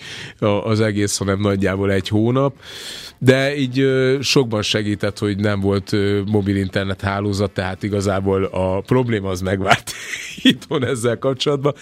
az 0.63 0.81
egész, 0.81 1.17
hanem 1.17 1.39
nagyjából 1.39 1.91
egy 1.91 2.07
hónap 2.07 2.55
de 3.23 3.57
így 3.57 3.87
sokban 4.21 4.61
segített, 4.61 5.19
hogy 5.19 5.37
nem 5.37 5.59
volt 5.59 5.91
mobil 6.25 6.55
internet 6.55 7.01
hálózat, 7.01 7.51
tehát 7.51 7.83
igazából 7.83 8.43
a 8.43 8.81
probléma 8.81 9.29
az 9.29 9.41
megvárt 9.41 9.91
itthon 10.43 10.85
ezzel 10.85 11.17
kapcsolatban, 11.17 11.73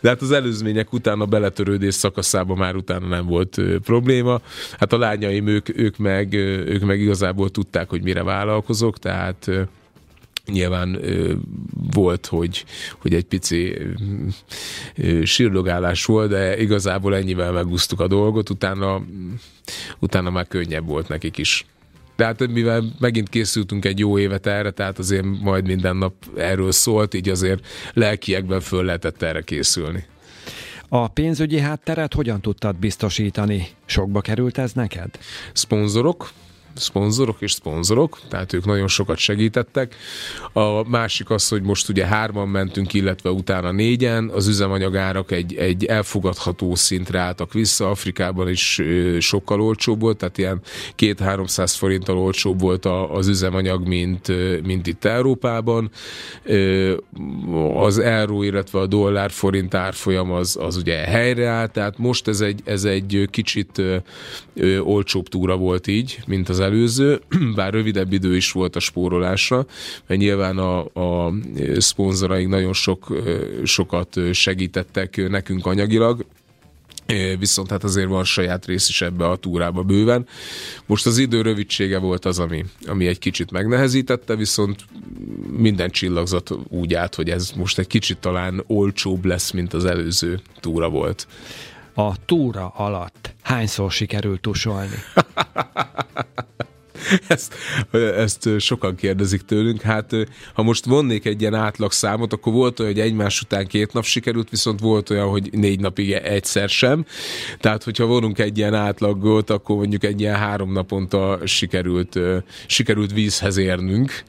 de 0.00 0.08
hát 0.08 0.20
az 0.20 0.30
előzmények 0.30 0.92
után 0.92 1.20
a 1.20 1.26
beletörődés 1.26 1.94
szakaszában 1.94 2.56
már 2.56 2.74
utána 2.76 3.06
nem 3.06 3.26
volt 3.26 3.60
probléma. 3.84 4.40
Hát 4.78 4.92
a 4.92 4.98
lányaim, 4.98 5.46
ők, 5.46 5.78
ők, 5.78 5.96
meg, 5.96 6.34
ők 6.34 6.82
meg 6.82 7.00
igazából 7.00 7.50
tudták, 7.50 7.88
hogy 7.88 8.02
mire 8.02 8.22
vállalkozok, 8.22 8.98
tehát 8.98 9.50
Nyilván 10.52 11.04
ö, 11.04 11.32
volt, 11.92 12.26
hogy, 12.26 12.64
hogy 12.98 13.14
egy 13.14 13.24
pici 13.24 13.76
ö, 14.96 15.24
sírdogálás 15.24 16.04
volt, 16.04 16.28
de 16.30 16.58
igazából 16.60 17.16
ennyivel 17.16 17.52
megúsztuk 17.52 18.00
a 18.00 18.06
dolgot, 18.06 18.50
utána, 18.50 19.02
utána 19.98 20.30
már 20.30 20.46
könnyebb 20.46 20.86
volt 20.86 21.08
nekik 21.08 21.38
is. 21.38 21.66
De 22.16 22.24
hát 22.24 22.46
mivel 22.46 22.84
megint 22.98 23.28
készültünk 23.28 23.84
egy 23.84 23.98
jó 23.98 24.18
évet 24.18 24.46
erre, 24.46 24.70
tehát 24.70 24.98
azért 24.98 25.24
majd 25.42 25.66
minden 25.66 25.96
nap 25.96 26.14
erről 26.36 26.72
szólt, 26.72 27.14
így 27.14 27.28
azért 27.28 27.66
lelkiekben 27.92 28.60
föl 28.60 28.84
lehetett 28.84 29.22
erre 29.22 29.40
készülni. 29.40 30.04
A 30.88 31.08
pénzügyi 31.08 31.58
hátteret 31.58 32.14
hogyan 32.14 32.40
tudtad 32.40 32.76
biztosítani? 32.76 33.68
Sokba 33.84 34.20
került 34.20 34.58
ez 34.58 34.72
neked? 34.72 35.18
Szponzorok, 35.52 36.30
szponzorok 36.78 37.36
és 37.38 37.52
szponzorok, 37.52 38.18
tehát 38.28 38.52
ők 38.52 38.64
nagyon 38.64 38.88
sokat 38.88 39.16
segítettek. 39.16 39.96
A 40.52 40.88
másik 40.88 41.30
az, 41.30 41.48
hogy 41.48 41.62
most 41.62 41.88
ugye 41.88 42.06
hárman 42.06 42.48
mentünk, 42.48 42.94
illetve 42.94 43.30
utána 43.30 43.70
négyen, 43.70 44.28
az 44.28 44.46
üzemanyagárak 44.46 45.30
egy, 45.30 45.54
egy 45.54 45.84
elfogadható 45.84 46.74
szintre 46.74 47.18
álltak 47.18 47.52
vissza, 47.52 47.90
Afrikában 47.90 48.48
is 48.48 48.82
sokkal 49.18 49.60
olcsóbb 49.60 50.00
volt, 50.00 50.16
tehát 50.16 50.38
ilyen 50.38 50.60
két-háromszáz 50.94 51.74
forinttal 51.74 52.18
olcsóbb 52.18 52.60
volt 52.60 52.84
az 53.10 53.28
üzemanyag, 53.28 53.86
mint, 53.86 54.32
mint 54.62 54.86
itt 54.86 55.04
Európában. 55.04 55.90
Az 57.74 57.98
euró, 57.98 58.42
illetve 58.42 58.78
a 58.78 58.86
dollár 58.86 59.30
forint 59.30 59.74
árfolyam 59.74 60.32
az, 60.32 60.56
az 60.60 60.76
ugye 60.76 60.96
helyreállt, 60.96 61.72
tehát 61.72 61.98
most 61.98 62.28
ez 62.28 62.40
egy, 62.40 62.60
ez 62.64 62.84
egy 62.84 63.28
kicsit 63.30 63.82
olcsóbb 64.80 65.28
túra 65.28 65.56
volt 65.56 65.86
így, 65.86 66.18
mint 66.26 66.48
az 66.48 66.60
előző, 66.66 67.20
bár 67.56 67.72
rövidebb 67.72 68.12
idő 68.12 68.36
is 68.36 68.52
volt 68.52 68.76
a 68.76 68.80
spórolásra, 68.80 69.66
mert 70.06 70.20
nyilván 70.20 70.58
a, 70.58 70.84
a 71.26 71.32
szponzoraink 71.78 72.50
nagyon 72.50 72.72
sok, 72.72 73.16
sokat 73.64 74.20
segítettek 74.32 75.28
nekünk 75.28 75.66
anyagilag, 75.66 76.24
viszont 77.38 77.70
hát 77.70 77.84
azért 77.84 78.08
van 78.08 78.24
saját 78.24 78.66
rész 78.66 78.88
is 78.88 79.02
ebbe 79.02 79.28
a 79.28 79.36
túrába 79.36 79.82
bőven. 79.82 80.26
Most 80.86 81.06
az 81.06 81.18
idő 81.18 81.42
rövidsége 81.42 81.98
volt 81.98 82.24
az, 82.24 82.38
ami, 82.38 82.64
ami 82.86 83.06
egy 83.06 83.18
kicsit 83.18 83.50
megnehezítette, 83.50 84.36
viszont 84.36 84.84
minden 85.56 85.90
csillagzat 85.90 86.50
úgy 86.68 86.94
állt, 86.94 87.14
hogy 87.14 87.30
ez 87.30 87.50
most 87.56 87.78
egy 87.78 87.86
kicsit 87.86 88.18
talán 88.18 88.64
olcsóbb 88.66 89.24
lesz, 89.24 89.50
mint 89.50 89.72
az 89.72 89.84
előző 89.84 90.40
túra 90.60 90.88
volt. 90.88 91.26
A 91.94 92.24
túra 92.24 92.68
alatt 92.68 93.34
hányszor 93.42 93.90
sikerült 93.90 94.40
tusolni? 94.40 94.96
ezt, 97.26 97.54
ezt 98.16 98.48
sokan 98.58 98.94
kérdezik 98.94 99.42
tőlünk. 99.42 99.80
Hát 99.80 100.12
ha 100.54 100.62
most 100.62 100.84
vonnék 100.84 101.24
egy 101.24 101.40
ilyen 101.40 101.54
átlag 101.54 101.92
számot, 101.92 102.32
akkor 102.32 102.52
volt 102.52 102.80
olyan, 102.80 102.92
hogy 102.92 103.00
egymás 103.00 103.40
után 103.40 103.66
két 103.66 103.92
nap 103.92 104.04
sikerült, 104.04 104.50
viszont 104.50 104.80
volt 104.80 105.10
olyan, 105.10 105.28
hogy 105.28 105.48
négy 105.52 105.80
napig 105.80 106.12
egyszer 106.12 106.68
sem. 106.68 107.04
Tehát, 107.60 107.82
hogyha 107.82 108.04
vonunk 108.04 108.38
egy 108.38 108.58
ilyen 108.58 108.74
átlagot, 108.74 109.50
akkor 109.50 109.76
mondjuk 109.76 110.04
egy 110.04 110.20
ilyen 110.20 110.36
három 110.36 110.72
naponta 110.72 111.38
sikerült, 111.44 112.18
sikerült 112.66 113.12
vízhez 113.12 113.56
érnünk. 113.56 114.22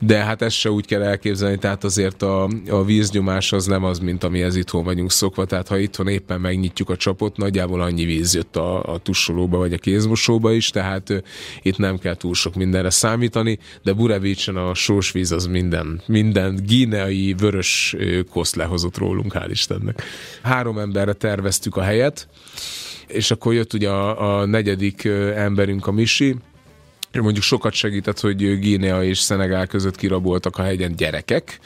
De 0.00 0.18
hát 0.18 0.42
ezt 0.42 0.56
se 0.56 0.70
úgy 0.70 0.86
kell 0.86 1.02
elképzelni, 1.02 1.58
tehát 1.58 1.84
azért 1.84 2.22
a, 2.22 2.48
a 2.68 2.84
víznyomás 2.84 3.52
az 3.52 3.66
nem 3.66 3.84
az, 3.84 3.98
mint 3.98 4.24
ami 4.24 4.42
ez 4.42 4.56
itthon 4.56 4.84
vagyunk 4.84 5.10
szokva. 5.10 5.44
Tehát 5.44 5.68
ha 5.68 5.78
itthon 5.78 6.08
éppen 6.08 6.40
megnyitjuk 6.40 6.90
a 6.90 6.96
csapot, 6.96 7.36
nagyjából 7.36 7.80
annyi 7.80 8.04
víz 8.04 8.34
jött 8.34 8.56
a, 8.56 8.92
a 8.92 8.98
tusolóba 8.98 9.58
vagy 9.58 9.72
a 9.72 9.78
kézmosóba 9.78 10.52
is, 10.52 10.70
tehát 10.70 11.22
itt 11.62 11.76
nem 11.76 11.93
kell 11.98 12.14
túl 12.14 12.34
sok 12.34 12.54
mindenre 12.54 12.90
számítani, 12.90 13.58
de 13.82 13.92
Burevicsen 13.92 14.56
a 14.56 14.74
sósvíz 14.74 15.32
az 15.32 15.46
minden, 15.46 16.02
minden 16.06 16.60
gíneai 16.66 17.34
vörös 17.38 17.96
koszt 18.30 18.56
lehozott 18.56 18.98
rólunk, 18.98 19.32
hál' 19.34 19.50
Istennek. 19.50 20.02
Három 20.42 20.78
emberre 20.78 21.12
terveztük 21.12 21.76
a 21.76 21.82
helyet, 21.82 22.28
és 23.06 23.30
akkor 23.30 23.54
jött 23.54 23.72
ugye 23.72 23.88
a, 23.88 24.38
a 24.40 24.44
negyedik 24.44 25.04
emberünk, 25.34 25.86
a 25.86 25.92
Misi, 25.92 26.36
mondjuk 27.12 27.44
sokat 27.44 27.72
segített, 27.72 28.20
hogy 28.20 28.58
Guinea 28.58 29.04
és 29.04 29.18
Szenegál 29.18 29.66
között 29.66 29.96
kiraboltak 29.96 30.56
a 30.56 30.62
hegyen 30.62 30.96
gyerekek, 30.96 31.60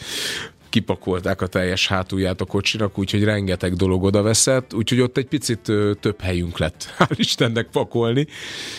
kipakolták 0.68 1.42
a 1.42 1.46
teljes 1.46 1.86
hátulját 1.86 2.40
a 2.40 2.44
kocsinak, 2.44 2.98
úgyhogy 2.98 3.24
rengeteg 3.24 3.74
dolog 3.74 4.02
oda 4.02 4.22
veszett, 4.22 4.74
úgyhogy 4.74 5.00
ott 5.00 5.16
egy 5.16 5.26
picit 5.26 5.72
több 6.00 6.20
helyünk 6.20 6.58
lett, 6.58 6.88
hál' 6.98 7.14
Istennek 7.16 7.68
pakolni, 7.72 8.26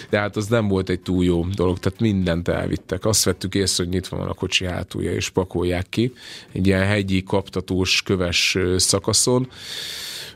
de 0.09 0.19
hát 0.19 0.35
az 0.35 0.47
nem 0.47 0.67
volt 0.67 0.89
egy 0.89 0.99
túl 0.99 1.23
jó 1.23 1.45
dolog, 1.45 1.79
tehát 1.79 1.99
mindent 1.99 2.47
elvittek. 2.47 3.05
Azt 3.05 3.23
vettük 3.23 3.55
észre, 3.55 3.83
hogy 3.83 3.93
nyitva 3.93 4.17
van 4.17 4.27
a 4.27 4.33
kocsi 4.33 4.65
hátulja, 4.65 5.11
és 5.11 5.29
pakolják 5.29 5.89
ki, 5.89 6.13
egy 6.51 6.67
ilyen 6.67 6.85
hegyi, 6.85 7.23
kaptatós, 7.23 8.01
köves 8.01 8.57
szakaszon, 8.77 9.47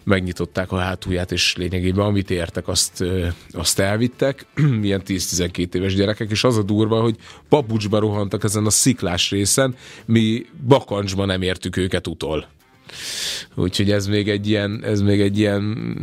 megnyitották 0.03 0.71
a 0.71 0.77
hátulját, 0.77 1.31
és 1.31 1.55
lényegében 1.55 2.05
amit 2.05 2.29
értek, 2.29 2.67
azt, 2.67 3.03
azt 3.51 3.79
elvittek, 3.79 4.45
ilyen 4.81 5.01
10-12 5.05 5.73
éves 5.73 5.95
gyerekek, 5.95 6.31
és 6.31 6.43
az 6.43 6.57
a 6.57 6.63
durva, 6.63 7.01
hogy 7.01 7.15
papucsba 7.49 7.99
rohantak 7.99 8.43
ezen 8.43 8.65
a 8.65 8.69
sziklás 8.69 9.29
részen, 9.29 9.75
mi 10.05 10.45
bakancsban 10.67 11.27
nem 11.27 11.41
értük 11.41 11.77
őket 11.77 12.07
utol. 12.07 12.47
Úgyhogy 13.55 13.91
ez 13.91 14.07
még 14.07 14.29
egy 14.29 14.47
ilyen, 14.47 14.83
ez 14.83 15.01
még 15.01 15.21
egy 15.21 15.37
ilyen 15.37 15.97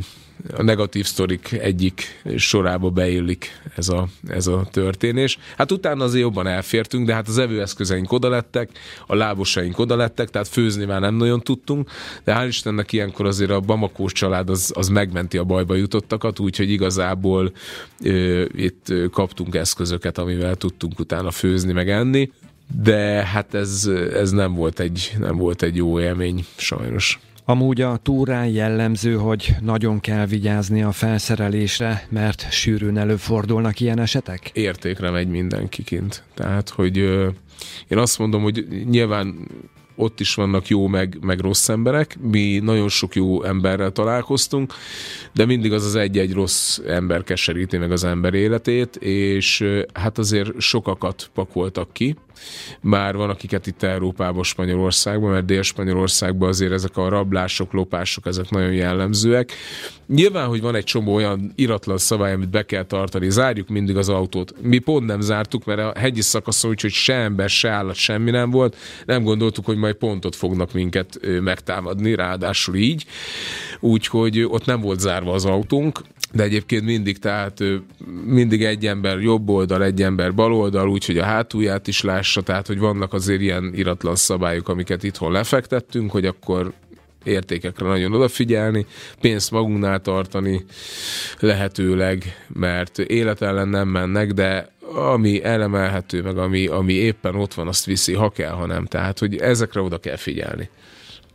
a 0.57 0.62
negatív 0.62 1.07
sztorik 1.07 1.53
egyik 1.53 2.23
sorába 2.37 2.90
beillik 2.90 3.61
ez 3.77 3.88
a, 3.88 4.09
ez 4.29 4.47
a 4.47 4.69
történés. 4.71 5.38
Hát 5.57 5.73
utána 5.73 6.05
azért 6.05 6.23
jobban 6.23 6.47
elfértünk, 6.47 7.07
de 7.07 7.14
hát 7.14 7.29
az 7.29 7.38
evőeszközeink 7.38 8.12
oda 8.12 8.29
lettek, 8.29 8.71
a 9.07 9.14
lábosaink 9.14 9.79
oda 9.79 9.97
lettek, 9.97 10.29
tehát 10.31 10.49
főzni 10.49 10.85
már 10.85 11.01
nem 11.01 11.14
nagyon 11.14 11.40
tudtunk, 11.40 11.90
de 12.25 12.35
hál' 12.35 12.47
Istennek 12.49 12.93
ilyenkor 12.93 13.27
azért 13.27 13.51
a 13.51 13.61
Bamakós 13.61 14.12
család 14.12 14.51
az, 14.51 14.73
az 14.75 14.88
megmenti 14.88 15.38
a 15.38 15.45
bajba 15.45 15.75
jutottakat, 15.75 16.38
úgyhogy 16.38 16.71
igazából 16.71 17.53
ö, 18.03 18.45
itt 18.55 18.93
kaptunk 19.11 19.55
eszközöket, 19.55 20.19
amivel 20.19 20.55
tudtunk 20.55 20.99
utána 20.99 21.31
főzni, 21.31 21.73
meg 21.73 21.90
enni 21.90 22.31
de 22.83 23.24
hát 23.24 23.54
ez, 23.54 23.90
ez 24.14 24.30
nem, 24.30 24.54
volt 24.54 24.80
egy, 24.80 25.12
nem 25.18 25.37
volt 25.37 25.62
egy 25.62 25.76
jó 25.76 26.00
élmény, 26.00 26.44
sajnos. 26.56 27.18
Amúgy 27.44 27.80
a 27.80 27.96
túrán 27.96 28.46
jellemző, 28.46 29.14
hogy 29.14 29.54
nagyon 29.61 30.00
kell 30.00 30.26
vigyázni 30.26 30.83
a 30.83 30.92
felszerelésre, 30.92 32.06
mert 32.09 32.46
sűrűn 32.50 32.96
előfordulnak 32.96 33.80
ilyen 33.80 33.98
esetek? 33.98 34.50
Értékre 34.52 35.11
megy 35.11 35.28
mindenki 35.28 35.83
kint. 35.83 36.22
Tehát, 36.35 36.68
hogy 36.68 36.96
én 37.88 37.98
azt 37.98 38.18
mondom, 38.18 38.42
hogy 38.42 38.66
nyilván 38.90 39.48
ott 40.01 40.21
is 40.21 40.35
vannak 40.35 40.69
jó 40.69 40.87
meg, 40.87 41.19
meg 41.21 41.41
rossz 41.41 41.69
emberek. 41.69 42.19
Mi 42.21 42.59
nagyon 42.63 42.89
sok 42.89 43.15
jó 43.15 43.43
emberrel 43.43 43.91
találkoztunk, 43.91 44.73
de 45.35 45.45
mindig 45.45 45.73
az 45.73 45.85
az 45.85 45.95
egy-egy 45.95 46.33
rossz 46.33 46.79
ember 46.87 47.25
keseríti 47.25 47.77
meg 47.77 47.93
az 47.93 48.05
ember 48.05 48.35
életét, 48.35 48.97
és 48.97 49.65
hát 49.93 50.19
azért 50.19 50.61
sokakat 50.61 51.31
pakoltak 51.35 51.93
ki. 51.93 52.17
Már 52.81 53.17
van, 53.17 53.31
akiket 53.31 53.67
itt 53.67 53.83
Európában, 53.83 54.43
Spanyolországban, 54.43 55.31
mert 55.31 55.45
Dél-Spanyolországban 55.45 56.49
azért 56.49 56.73
ezek 56.73 56.97
a 56.97 57.09
rablások, 57.09 57.73
lopások, 57.73 58.27
ezek 58.27 58.51
nagyon 58.51 58.73
jellemzőek. 58.73 59.53
Nyilván, 60.07 60.47
hogy 60.47 60.61
van 60.61 60.75
egy 60.75 60.85
csomó 60.85 61.15
olyan 61.15 61.53
iratlan 61.55 61.99
szabály, 61.99 62.33
amit 62.33 62.51
be 62.51 62.63
kell 62.63 62.85
tartani, 62.85 63.31
zárjuk 63.31 63.69
mindig 63.69 63.97
az 63.97 64.09
autót. 64.09 64.55
Mi 64.63 64.79
pont 64.79 65.07
nem 65.07 65.21
zártuk, 65.21 65.65
mert 65.65 65.81
a 65.81 65.99
hegyi 65.99 66.21
szakaszon 66.21 66.71
úgyhogy 66.71 66.93
se 66.93 67.15
ember, 67.15 67.49
se 67.49 67.69
állat, 67.69 67.95
semmi 67.95 68.31
nem 68.31 68.51
volt. 68.51 68.77
Nem 69.07 69.23
gondoltuk, 69.23 69.65
hogy 69.65 69.77
majd 69.77 69.89
pontot 69.92 70.37
fognak 70.37 70.72
minket 70.72 71.20
megtámadni, 71.40 72.14
ráadásul 72.14 72.74
így. 72.74 73.05
Úgyhogy 73.81 74.42
ott 74.42 74.64
nem 74.64 74.81
volt 74.81 75.00
zárva 75.00 75.33
az 75.33 75.44
autónk 75.44 76.00
de 76.33 76.42
egyébként 76.42 76.85
mindig, 76.85 77.18
tehát 77.18 77.62
mindig 78.24 78.64
egy 78.64 78.87
ember 78.87 79.20
jobb 79.20 79.48
oldal, 79.48 79.85
egy 79.85 80.03
ember 80.03 80.35
bal 80.35 80.55
oldal, 80.55 80.88
úgyhogy 80.88 81.18
a 81.18 81.24
hátulját 81.24 81.88
is 81.88 82.03
lássa, 82.03 82.40
tehát 82.40 82.66
hogy 82.66 82.79
vannak 82.79 83.12
azért 83.12 83.40
ilyen 83.40 83.72
iratlan 83.74 84.16
szabályok, 84.16 84.68
amiket 84.68 85.03
itthon 85.03 85.33
lefektettünk, 85.33 86.11
hogy 86.11 86.26
akkor 86.26 86.72
értékekre 87.24 87.87
nagyon 87.87 88.14
odafigyelni, 88.14 88.87
pénzt 89.20 89.50
magunknál 89.50 90.00
tartani 90.00 90.64
lehetőleg, 91.38 92.46
mert 92.48 92.98
élet 92.98 93.42
ellen 93.42 93.68
nem 93.68 93.88
mennek, 93.88 94.33
de 94.33 94.72
ami 94.94 95.44
elemelhető, 95.44 96.22
meg 96.22 96.38
ami, 96.38 96.66
ami 96.66 96.92
éppen 96.92 97.35
ott 97.35 97.54
van, 97.54 97.68
azt 97.68 97.85
viszi, 97.85 98.14
ha 98.14 98.30
kell, 98.30 98.52
ha 98.52 98.66
nem. 98.66 98.85
Tehát, 98.85 99.18
hogy 99.18 99.37
ezekre 99.37 99.80
oda 99.80 99.98
kell 99.98 100.16
figyelni. 100.16 100.68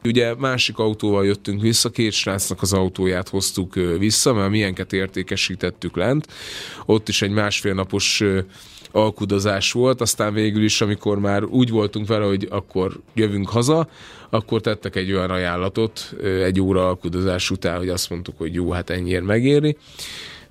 Ugye 0.03 0.35
másik 0.35 0.77
autóval 0.77 1.25
jöttünk 1.25 1.61
vissza, 1.61 1.89
két 1.89 2.11
srácnak 2.11 2.61
az 2.61 2.73
autóját 2.73 3.29
hoztuk 3.29 3.73
vissza, 3.99 4.33
mert 4.33 4.49
milyenket 4.49 4.93
értékesítettük 4.93 5.95
lent. 5.95 6.27
Ott 6.85 7.09
is 7.09 7.21
egy 7.21 7.31
másfél 7.31 7.73
napos 7.73 8.23
alkudozás 8.91 9.71
volt, 9.71 10.01
aztán 10.01 10.33
végül 10.33 10.63
is, 10.63 10.81
amikor 10.81 11.19
már 11.19 11.43
úgy 11.43 11.69
voltunk 11.69 12.07
vele, 12.07 12.25
hogy 12.25 12.47
akkor 12.49 12.99
jövünk 13.13 13.49
haza, 13.49 13.87
akkor 14.29 14.61
tettek 14.61 14.95
egy 14.95 15.11
olyan 15.11 15.29
ajánlatot 15.29 16.15
egy 16.23 16.61
óra 16.61 16.88
alkudozás 16.88 17.51
után, 17.51 17.77
hogy 17.77 17.89
azt 17.89 18.09
mondtuk, 18.09 18.38
hogy 18.38 18.53
jó, 18.53 18.71
hát 18.71 18.89
ennyiért 18.89 19.23
megéri 19.23 19.77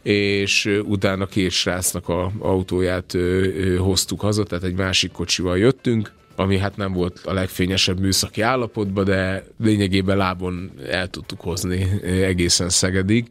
és 0.03 0.81
utána 0.85 1.27
két 1.27 1.51
srácnak 1.51 2.09
a 2.09 2.33
autóját 2.39 3.17
hoztuk 3.79 4.21
haza, 4.21 4.43
tehát 4.43 4.65
egy 4.65 4.75
másik 4.75 5.13
kocsival 5.13 5.59
jöttünk, 5.59 6.13
ami 6.37 6.59
hát 6.59 6.77
nem 6.77 6.93
volt 6.93 7.21
a 7.25 7.33
legfényesebb 7.33 8.01
műszaki 8.01 8.41
állapotban, 8.41 9.05
de 9.05 9.45
lényegében 9.63 10.17
lábon 10.17 10.71
el 10.89 11.09
tudtuk 11.09 11.41
hozni 11.41 11.87
egészen 12.03 12.69
Szegedig, 12.69 13.29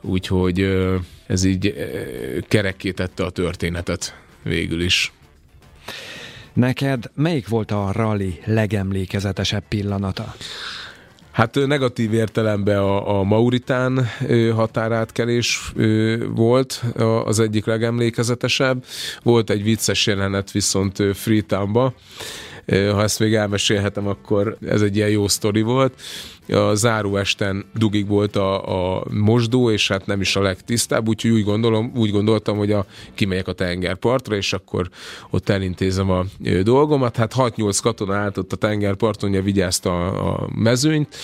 úgyhogy 0.00 0.76
ez 1.26 1.44
így 1.44 1.74
kerekké 2.48 2.90
tette 2.90 3.24
a 3.24 3.30
történetet 3.30 4.20
végül 4.42 4.80
is. 4.80 5.12
Neked 6.56 7.10
melyik 7.14 7.48
volt 7.48 7.70
a 7.70 7.90
rally 7.92 8.40
legemlékezetesebb 8.44 9.64
pillanata? 9.68 10.34
Hát 11.30 11.54
negatív 11.66 12.12
értelemben 12.12 12.78
a, 12.78 13.18
a 13.18 13.22
Mauritán 13.22 14.08
határátkelés 14.54 15.72
volt 16.34 16.84
az 17.24 17.38
egyik 17.38 17.66
legemlékezetesebb. 17.66 18.84
Volt 19.22 19.50
egy 19.50 19.62
vicces 19.62 20.06
jelenet 20.06 20.50
viszont 20.50 21.02
Freetownba, 21.14 21.94
ha 22.66 23.02
ezt 23.02 23.18
még 23.18 23.34
elmesélhetem, 23.34 24.06
akkor 24.06 24.56
ez 24.66 24.82
egy 24.82 24.96
ilyen 24.96 25.08
jó 25.08 25.28
sztori 25.28 25.62
volt. 25.62 26.00
A 26.48 26.74
záróesten 26.74 27.64
dugig 27.74 28.06
volt 28.06 28.36
a, 28.36 28.96
a 28.98 29.04
mosdó, 29.10 29.70
és 29.70 29.88
hát 29.88 30.06
nem 30.06 30.20
is 30.20 30.36
a 30.36 30.42
legtisztább, 30.42 31.08
úgyhogy 31.08 31.30
úgy, 31.30 31.44
gondolom, 31.44 31.92
úgy 31.94 32.10
gondoltam, 32.10 32.56
hogy 32.56 32.72
a, 32.72 32.86
kimegyek 33.14 33.48
a 33.48 33.52
tengerpartra, 33.52 34.36
és 34.36 34.52
akkor 34.52 34.88
ott 35.30 35.48
elintézem 35.48 36.10
a 36.10 36.24
dolgomat. 36.62 37.16
Hát 37.16 37.32
6-8 37.36 37.78
katona 37.82 38.14
állt 38.14 38.38
ott 38.38 38.52
a 38.52 38.56
tengerparton, 38.56 39.30
ugye 39.30 39.40
vigyázta 39.40 40.06
a, 40.06 40.34
a 40.34 40.48
mezőnyt, 40.54 41.16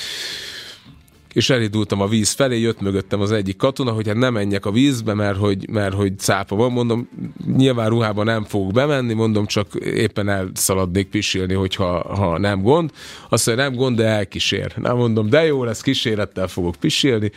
és 1.32 1.50
elindultam 1.50 2.00
a 2.00 2.06
víz 2.06 2.30
felé, 2.30 2.60
jött 2.60 2.80
mögöttem 2.80 3.20
az 3.20 3.32
egyik 3.32 3.56
katona, 3.56 3.92
hogy 3.92 4.06
hát 4.06 4.16
nem 4.16 4.32
menjek 4.32 4.66
a 4.66 4.70
vízbe, 4.70 5.14
mert 5.14 5.38
hogy, 5.38 5.68
mert 5.68 5.94
hogy 5.94 6.18
cápa 6.18 6.56
van, 6.56 6.72
mondom, 6.72 7.08
nyilván 7.56 7.88
ruhában 7.88 8.24
nem 8.24 8.44
fogok 8.44 8.72
bemenni, 8.72 9.12
mondom, 9.12 9.46
csak 9.46 9.74
éppen 9.74 10.28
elszaladnék 10.28 11.08
pisilni, 11.08 11.54
hogyha 11.54 12.16
ha 12.16 12.38
nem 12.38 12.62
gond. 12.62 12.90
Azt 13.28 13.46
mondja, 13.46 13.64
nem 13.64 13.74
gond, 13.74 13.96
de 13.96 14.04
elkísér. 14.04 14.72
Nem 14.76 14.96
mondom, 14.96 15.28
de 15.28 15.44
jó 15.44 15.64
lesz, 15.64 15.80
kísérettel 15.80 16.48
fogok 16.48 16.74
pisilni. 16.76 17.32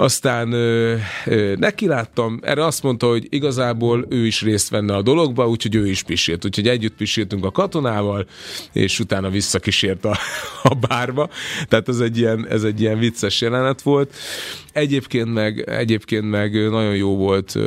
Aztán 0.00 0.52
ö, 0.52 0.96
ö, 1.26 1.54
neki 1.56 1.86
láttam, 1.86 2.38
erre 2.42 2.64
azt 2.64 2.82
mondta, 2.82 3.08
hogy 3.08 3.26
igazából 3.28 4.06
ő 4.08 4.26
is 4.26 4.42
részt 4.42 4.68
venne 4.68 4.94
a 4.94 5.02
dologba, 5.02 5.48
úgyhogy 5.48 5.74
ő 5.74 5.88
is 5.88 6.02
pisilt. 6.02 6.44
Úgyhogy 6.44 6.68
együtt 6.68 6.96
pisiltünk 6.96 7.44
a 7.44 7.50
katonával, 7.50 8.26
és 8.72 9.00
utána 9.00 9.30
visszakísért 9.30 10.04
a, 10.04 10.18
a 10.62 10.74
bárba. 10.74 11.28
Tehát 11.68 11.88
ez 11.88 11.98
egy, 11.98 12.18
ilyen, 12.18 12.46
ez 12.48 12.62
egy 12.62 12.80
ilyen 12.80 12.98
vicces 12.98 13.40
jelenet 13.40 13.82
volt. 13.82 14.14
Egyébként 14.80 15.32
meg, 15.32 15.68
egyébként 15.68 16.30
meg 16.30 16.52
nagyon 16.52 16.96
jó 16.96 17.16
volt 17.16 17.58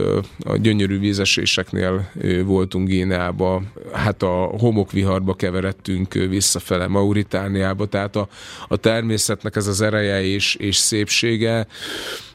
a 0.46 0.58
gyönyörű 0.58 1.00
vízeséseknél 1.00 2.10
voltunk 2.46 2.88
Géneába, 2.88 3.62
hát 3.92 4.24
a 4.24 4.50
homokviharba 4.60 5.34
keveredtünk 5.34 6.14
visszafele 6.14 6.88
Mauritániába, 6.88 7.86
tehát 7.86 8.16
a, 8.16 8.28
a 8.68 8.78
természetnek 8.78 9.56
ez 9.56 9.68
az 9.68 9.82
ereje 9.82 10.24
és, 10.24 10.56
és 10.56 10.76
szépsége, 10.76 11.68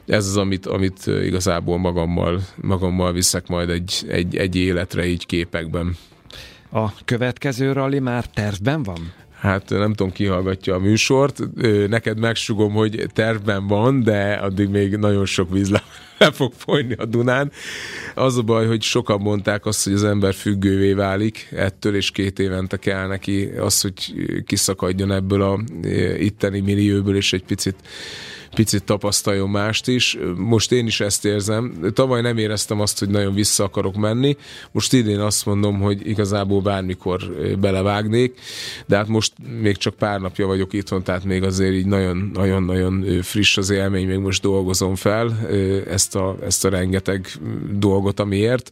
ez 0.05 0.27
az, 0.27 0.37
amit, 0.37 0.65
amit 0.65 1.07
igazából 1.07 1.77
magammal, 1.77 2.41
magammal 2.55 3.13
viszek 3.13 3.47
majd 3.47 3.69
egy, 3.69 4.05
egy, 4.07 4.37
egy 4.37 4.55
életre 4.55 5.05
így 5.05 5.25
képekben. 5.25 5.97
A 6.71 7.03
következő 7.05 7.71
rally 7.71 7.99
már 7.99 8.25
tervben 8.25 8.83
van? 8.83 9.13
Hát 9.39 9.69
nem 9.69 9.93
tudom, 9.93 10.11
ki 10.11 10.25
hallgatja 10.25 10.75
a 10.75 10.79
műsort. 10.79 11.39
Neked 11.87 12.19
megsugom, 12.19 12.73
hogy 12.73 13.05
tervben 13.13 13.67
van, 13.67 14.03
de 14.03 14.33
addig 14.33 14.69
még 14.69 14.95
nagyon 14.95 15.25
sok 15.25 15.51
víz 15.51 15.69
le, 15.69 15.83
fog 16.31 16.53
folyni 16.55 16.93
a 16.93 17.05
Dunán. 17.05 17.51
Az 18.15 18.37
a 18.37 18.41
baj, 18.41 18.67
hogy 18.67 18.81
sokan 18.81 19.21
mondták 19.21 19.65
azt, 19.65 19.83
hogy 19.83 19.93
az 19.93 20.03
ember 20.03 20.33
függővé 20.33 20.93
válik 20.93 21.47
ettől, 21.51 21.95
és 21.95 22.11
két 22.11 22.39
évente 22.39 22.77
kell 22.77 23.07
neki 23.07 23.43
az, 23.45 23.81
hogy 23.81 24.13
kiszakadjon 24.45 25.11
ebből 25.11 25.41
a 25.41 25.59
itteni 26.19 26.59
millióból, 26.59 27.15
és 27.15 27.33
egy 27.33 27.43
picit 27.43 27.75
picit 28.55 28.83
tapasztaljon 28.83 29.49
mást 29.49 29.87
is. 29.87 30.17
Most 30.35 30.71
én 30.71 30.85
is 30.85 30.99
ezt 30.99 31.25
érzem. 31.25 31.91
Tavaly 31.93 32.21
nem 32.21 32.37
éreztem 32.37 32.79
azt, 32.79 32.99
hogy 32.99 33.09
nagyon 33.09 33.33
vissza 33.33 33.63
akarok 33.63 33.95
menni. 33.95 34.37
Most 34.71 34.93
idén 34.93 35.19
azt 35.19 35.45
mondom, 35.45 35.79
hogy 35.79 36.07
igazából 36.07 36.61
bármikor 36.61 37.19
belevágnék, 37.59 38.39
de 38.85 38.95
hát 38.95 39.07
most 39.07 39.33
még 39.61 39.77
csak 39.77 39.93
pár 39.93 40.19
napja 40.19 40.47
vagyok 40.47 40.73
itthon, 40.73 41.03
tehát 41.03 41.23
még 41.23 41.43
azért 41.43 41.73
így 41.73 41.85
nagyon-nagyon 41.85 43.21
friss 43.21 43.57
az 43.57 43.69
élmény, 43.69 44.07
még 44.07 44.17
most 44.17 44.41
dolgozom 44.41 44.95
fel 44.95 45.47
ezt 45.89 46.15
a, 46.15 46.37
ezt 46.43 46.65
a 46.65 46.69
rengeteg 46.69 47.27
dolgot, 47.71 48.19
amiért. 48.19 48.71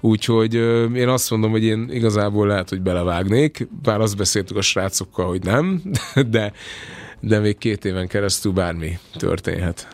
Úgyhogy 0.00 0.54
én 0.94 1.08
azt 1.08 1.30
mondom, 1.30 1.50
hogy 1.50 1.64
én 1.64 1.88
igazából 1.90 2.46
lehet, 2.46 2.68
hogy 2.68 2.80
belevágnék, 2.80 3.68
bár 3.82 4.00
azt 4.00 4.16
beszéltük 4.16 4.56
a 4.56 4.62
srácokkal, 4.62 5.26
hogy 5.28 5.42
nem, 5.42 5.82
de 6.30 6.52
de 7.20 7.38
még 7.38 7.58
két 7.58 7.84
éven 7.84 8.08
keresztül 8.08 8.52
bármi 8.52 8.98
történhet. 9.16 9.88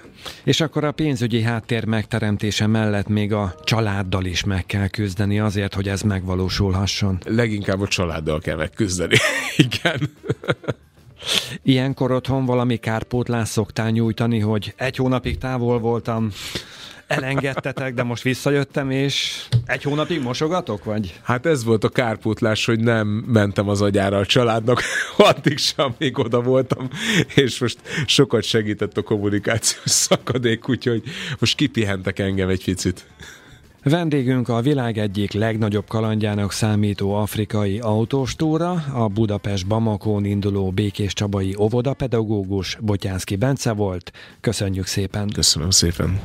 És 0.45 0.61
akkor 0.61 0.85
a 0.85 0.93
pénzügyi 0.93 1.43
háttér 1.43 1.85
megteremtése 1.85 2.67
mellett 2.67 3.09
még 3.09 3.33
a 3.33 3.55
családdal 3.65 4.25
is 4.25 4.45
meg 4.45 4.67
kell 4.67 4.89
küzdeni 4.89 5.39
azért, 5.39 5.75
hogy 5.75 5.89
ez 5.89 6.03
megvalósulhasson. 6.03 7.19
Leginkább 7.25 7.81
a 7.81 7.89
családdal 7.89 8.41
kell 8.41 8.57
megküzdeni. 8.57 9.17
Igen. 9.57 10.11
Ilyenkor 11.63 12.13
otthon 12.13 12.45
valami 12.45 12.77
kárpótlást 12.77 13.53
szoktál 13.53 13.91
nyújtani, 13.91 14.39
hogy 14.39 14.75
egy 14.77 14.97
hónapig 14.97 15.39
távol 15.39 15.79
voltam, 15.79 16.31
elengedtetek, 17.07 17.95
de 17.95 18.03
most 18.03 18.23
visszajöttem, 18.23 18.91
és 18.91 19.47
egy 19.67 19.83
hónapig 19.83 20.23
mosogatok, 20.23 20.85
vagy? 20.85 21.21
Hát 21.23 21.47
ez 21.47 21.65
volt 21.65 21.85
a 21.85 21.89
kárpótlás, 21.89 22.65
hogy 22.65 22.81
nem 22.81 23.07
mentem 23.09 23.69
az 23.69 23.83
agyára 23.83 24.17
a 24.17 24.27
családnak, 24.27 24.83
addig 25.17 25.59
sem, 25.59 25.95
még 25.99 26.19
oda 26.19 26.43
voltam, 26.43 26.89
és 27.35 27.59
most 27.59 27.79
sokat 28.07 28.43
segített 28.43 28.97
a 28.97 29.03
kommunikációs 29.03 29.91
szakadék, 29.91 30.69
úgyhogy 30.69 31.03
most 31.39 31.57
kipihentek 31.57 32.19
engem 32.19 32.49
egy 32.49 32.65
picit. 32.65 33.07
Vendégünk 33.85 34.49
a 34.49 34.61
világ 34.61 34.99
egyik 34.99 35.33
legnagyobb 35.33 35.87
kalandjának 35.89 36.53
számító 36.53 37.15
afrikai 37.15 37.79
autóstúra, 37.79 38.71
a 38.95 39.09
Budapest 39.09 39.67
Bamakón 39.67 40.25
induló 40.25 40.71
Békés 40.71 41.13
Csabai 41.13 41.55
óvodapedagógus 41.59 42.79
Botyánszki 42.81 43.37
Bence 43.37 43.73
volt. 43.73 44.13
Köszönjük 44.41 44.87
szépen! 44.87 45.29
Köszönöm 45.29 45.71
szépen! 45.71 46.21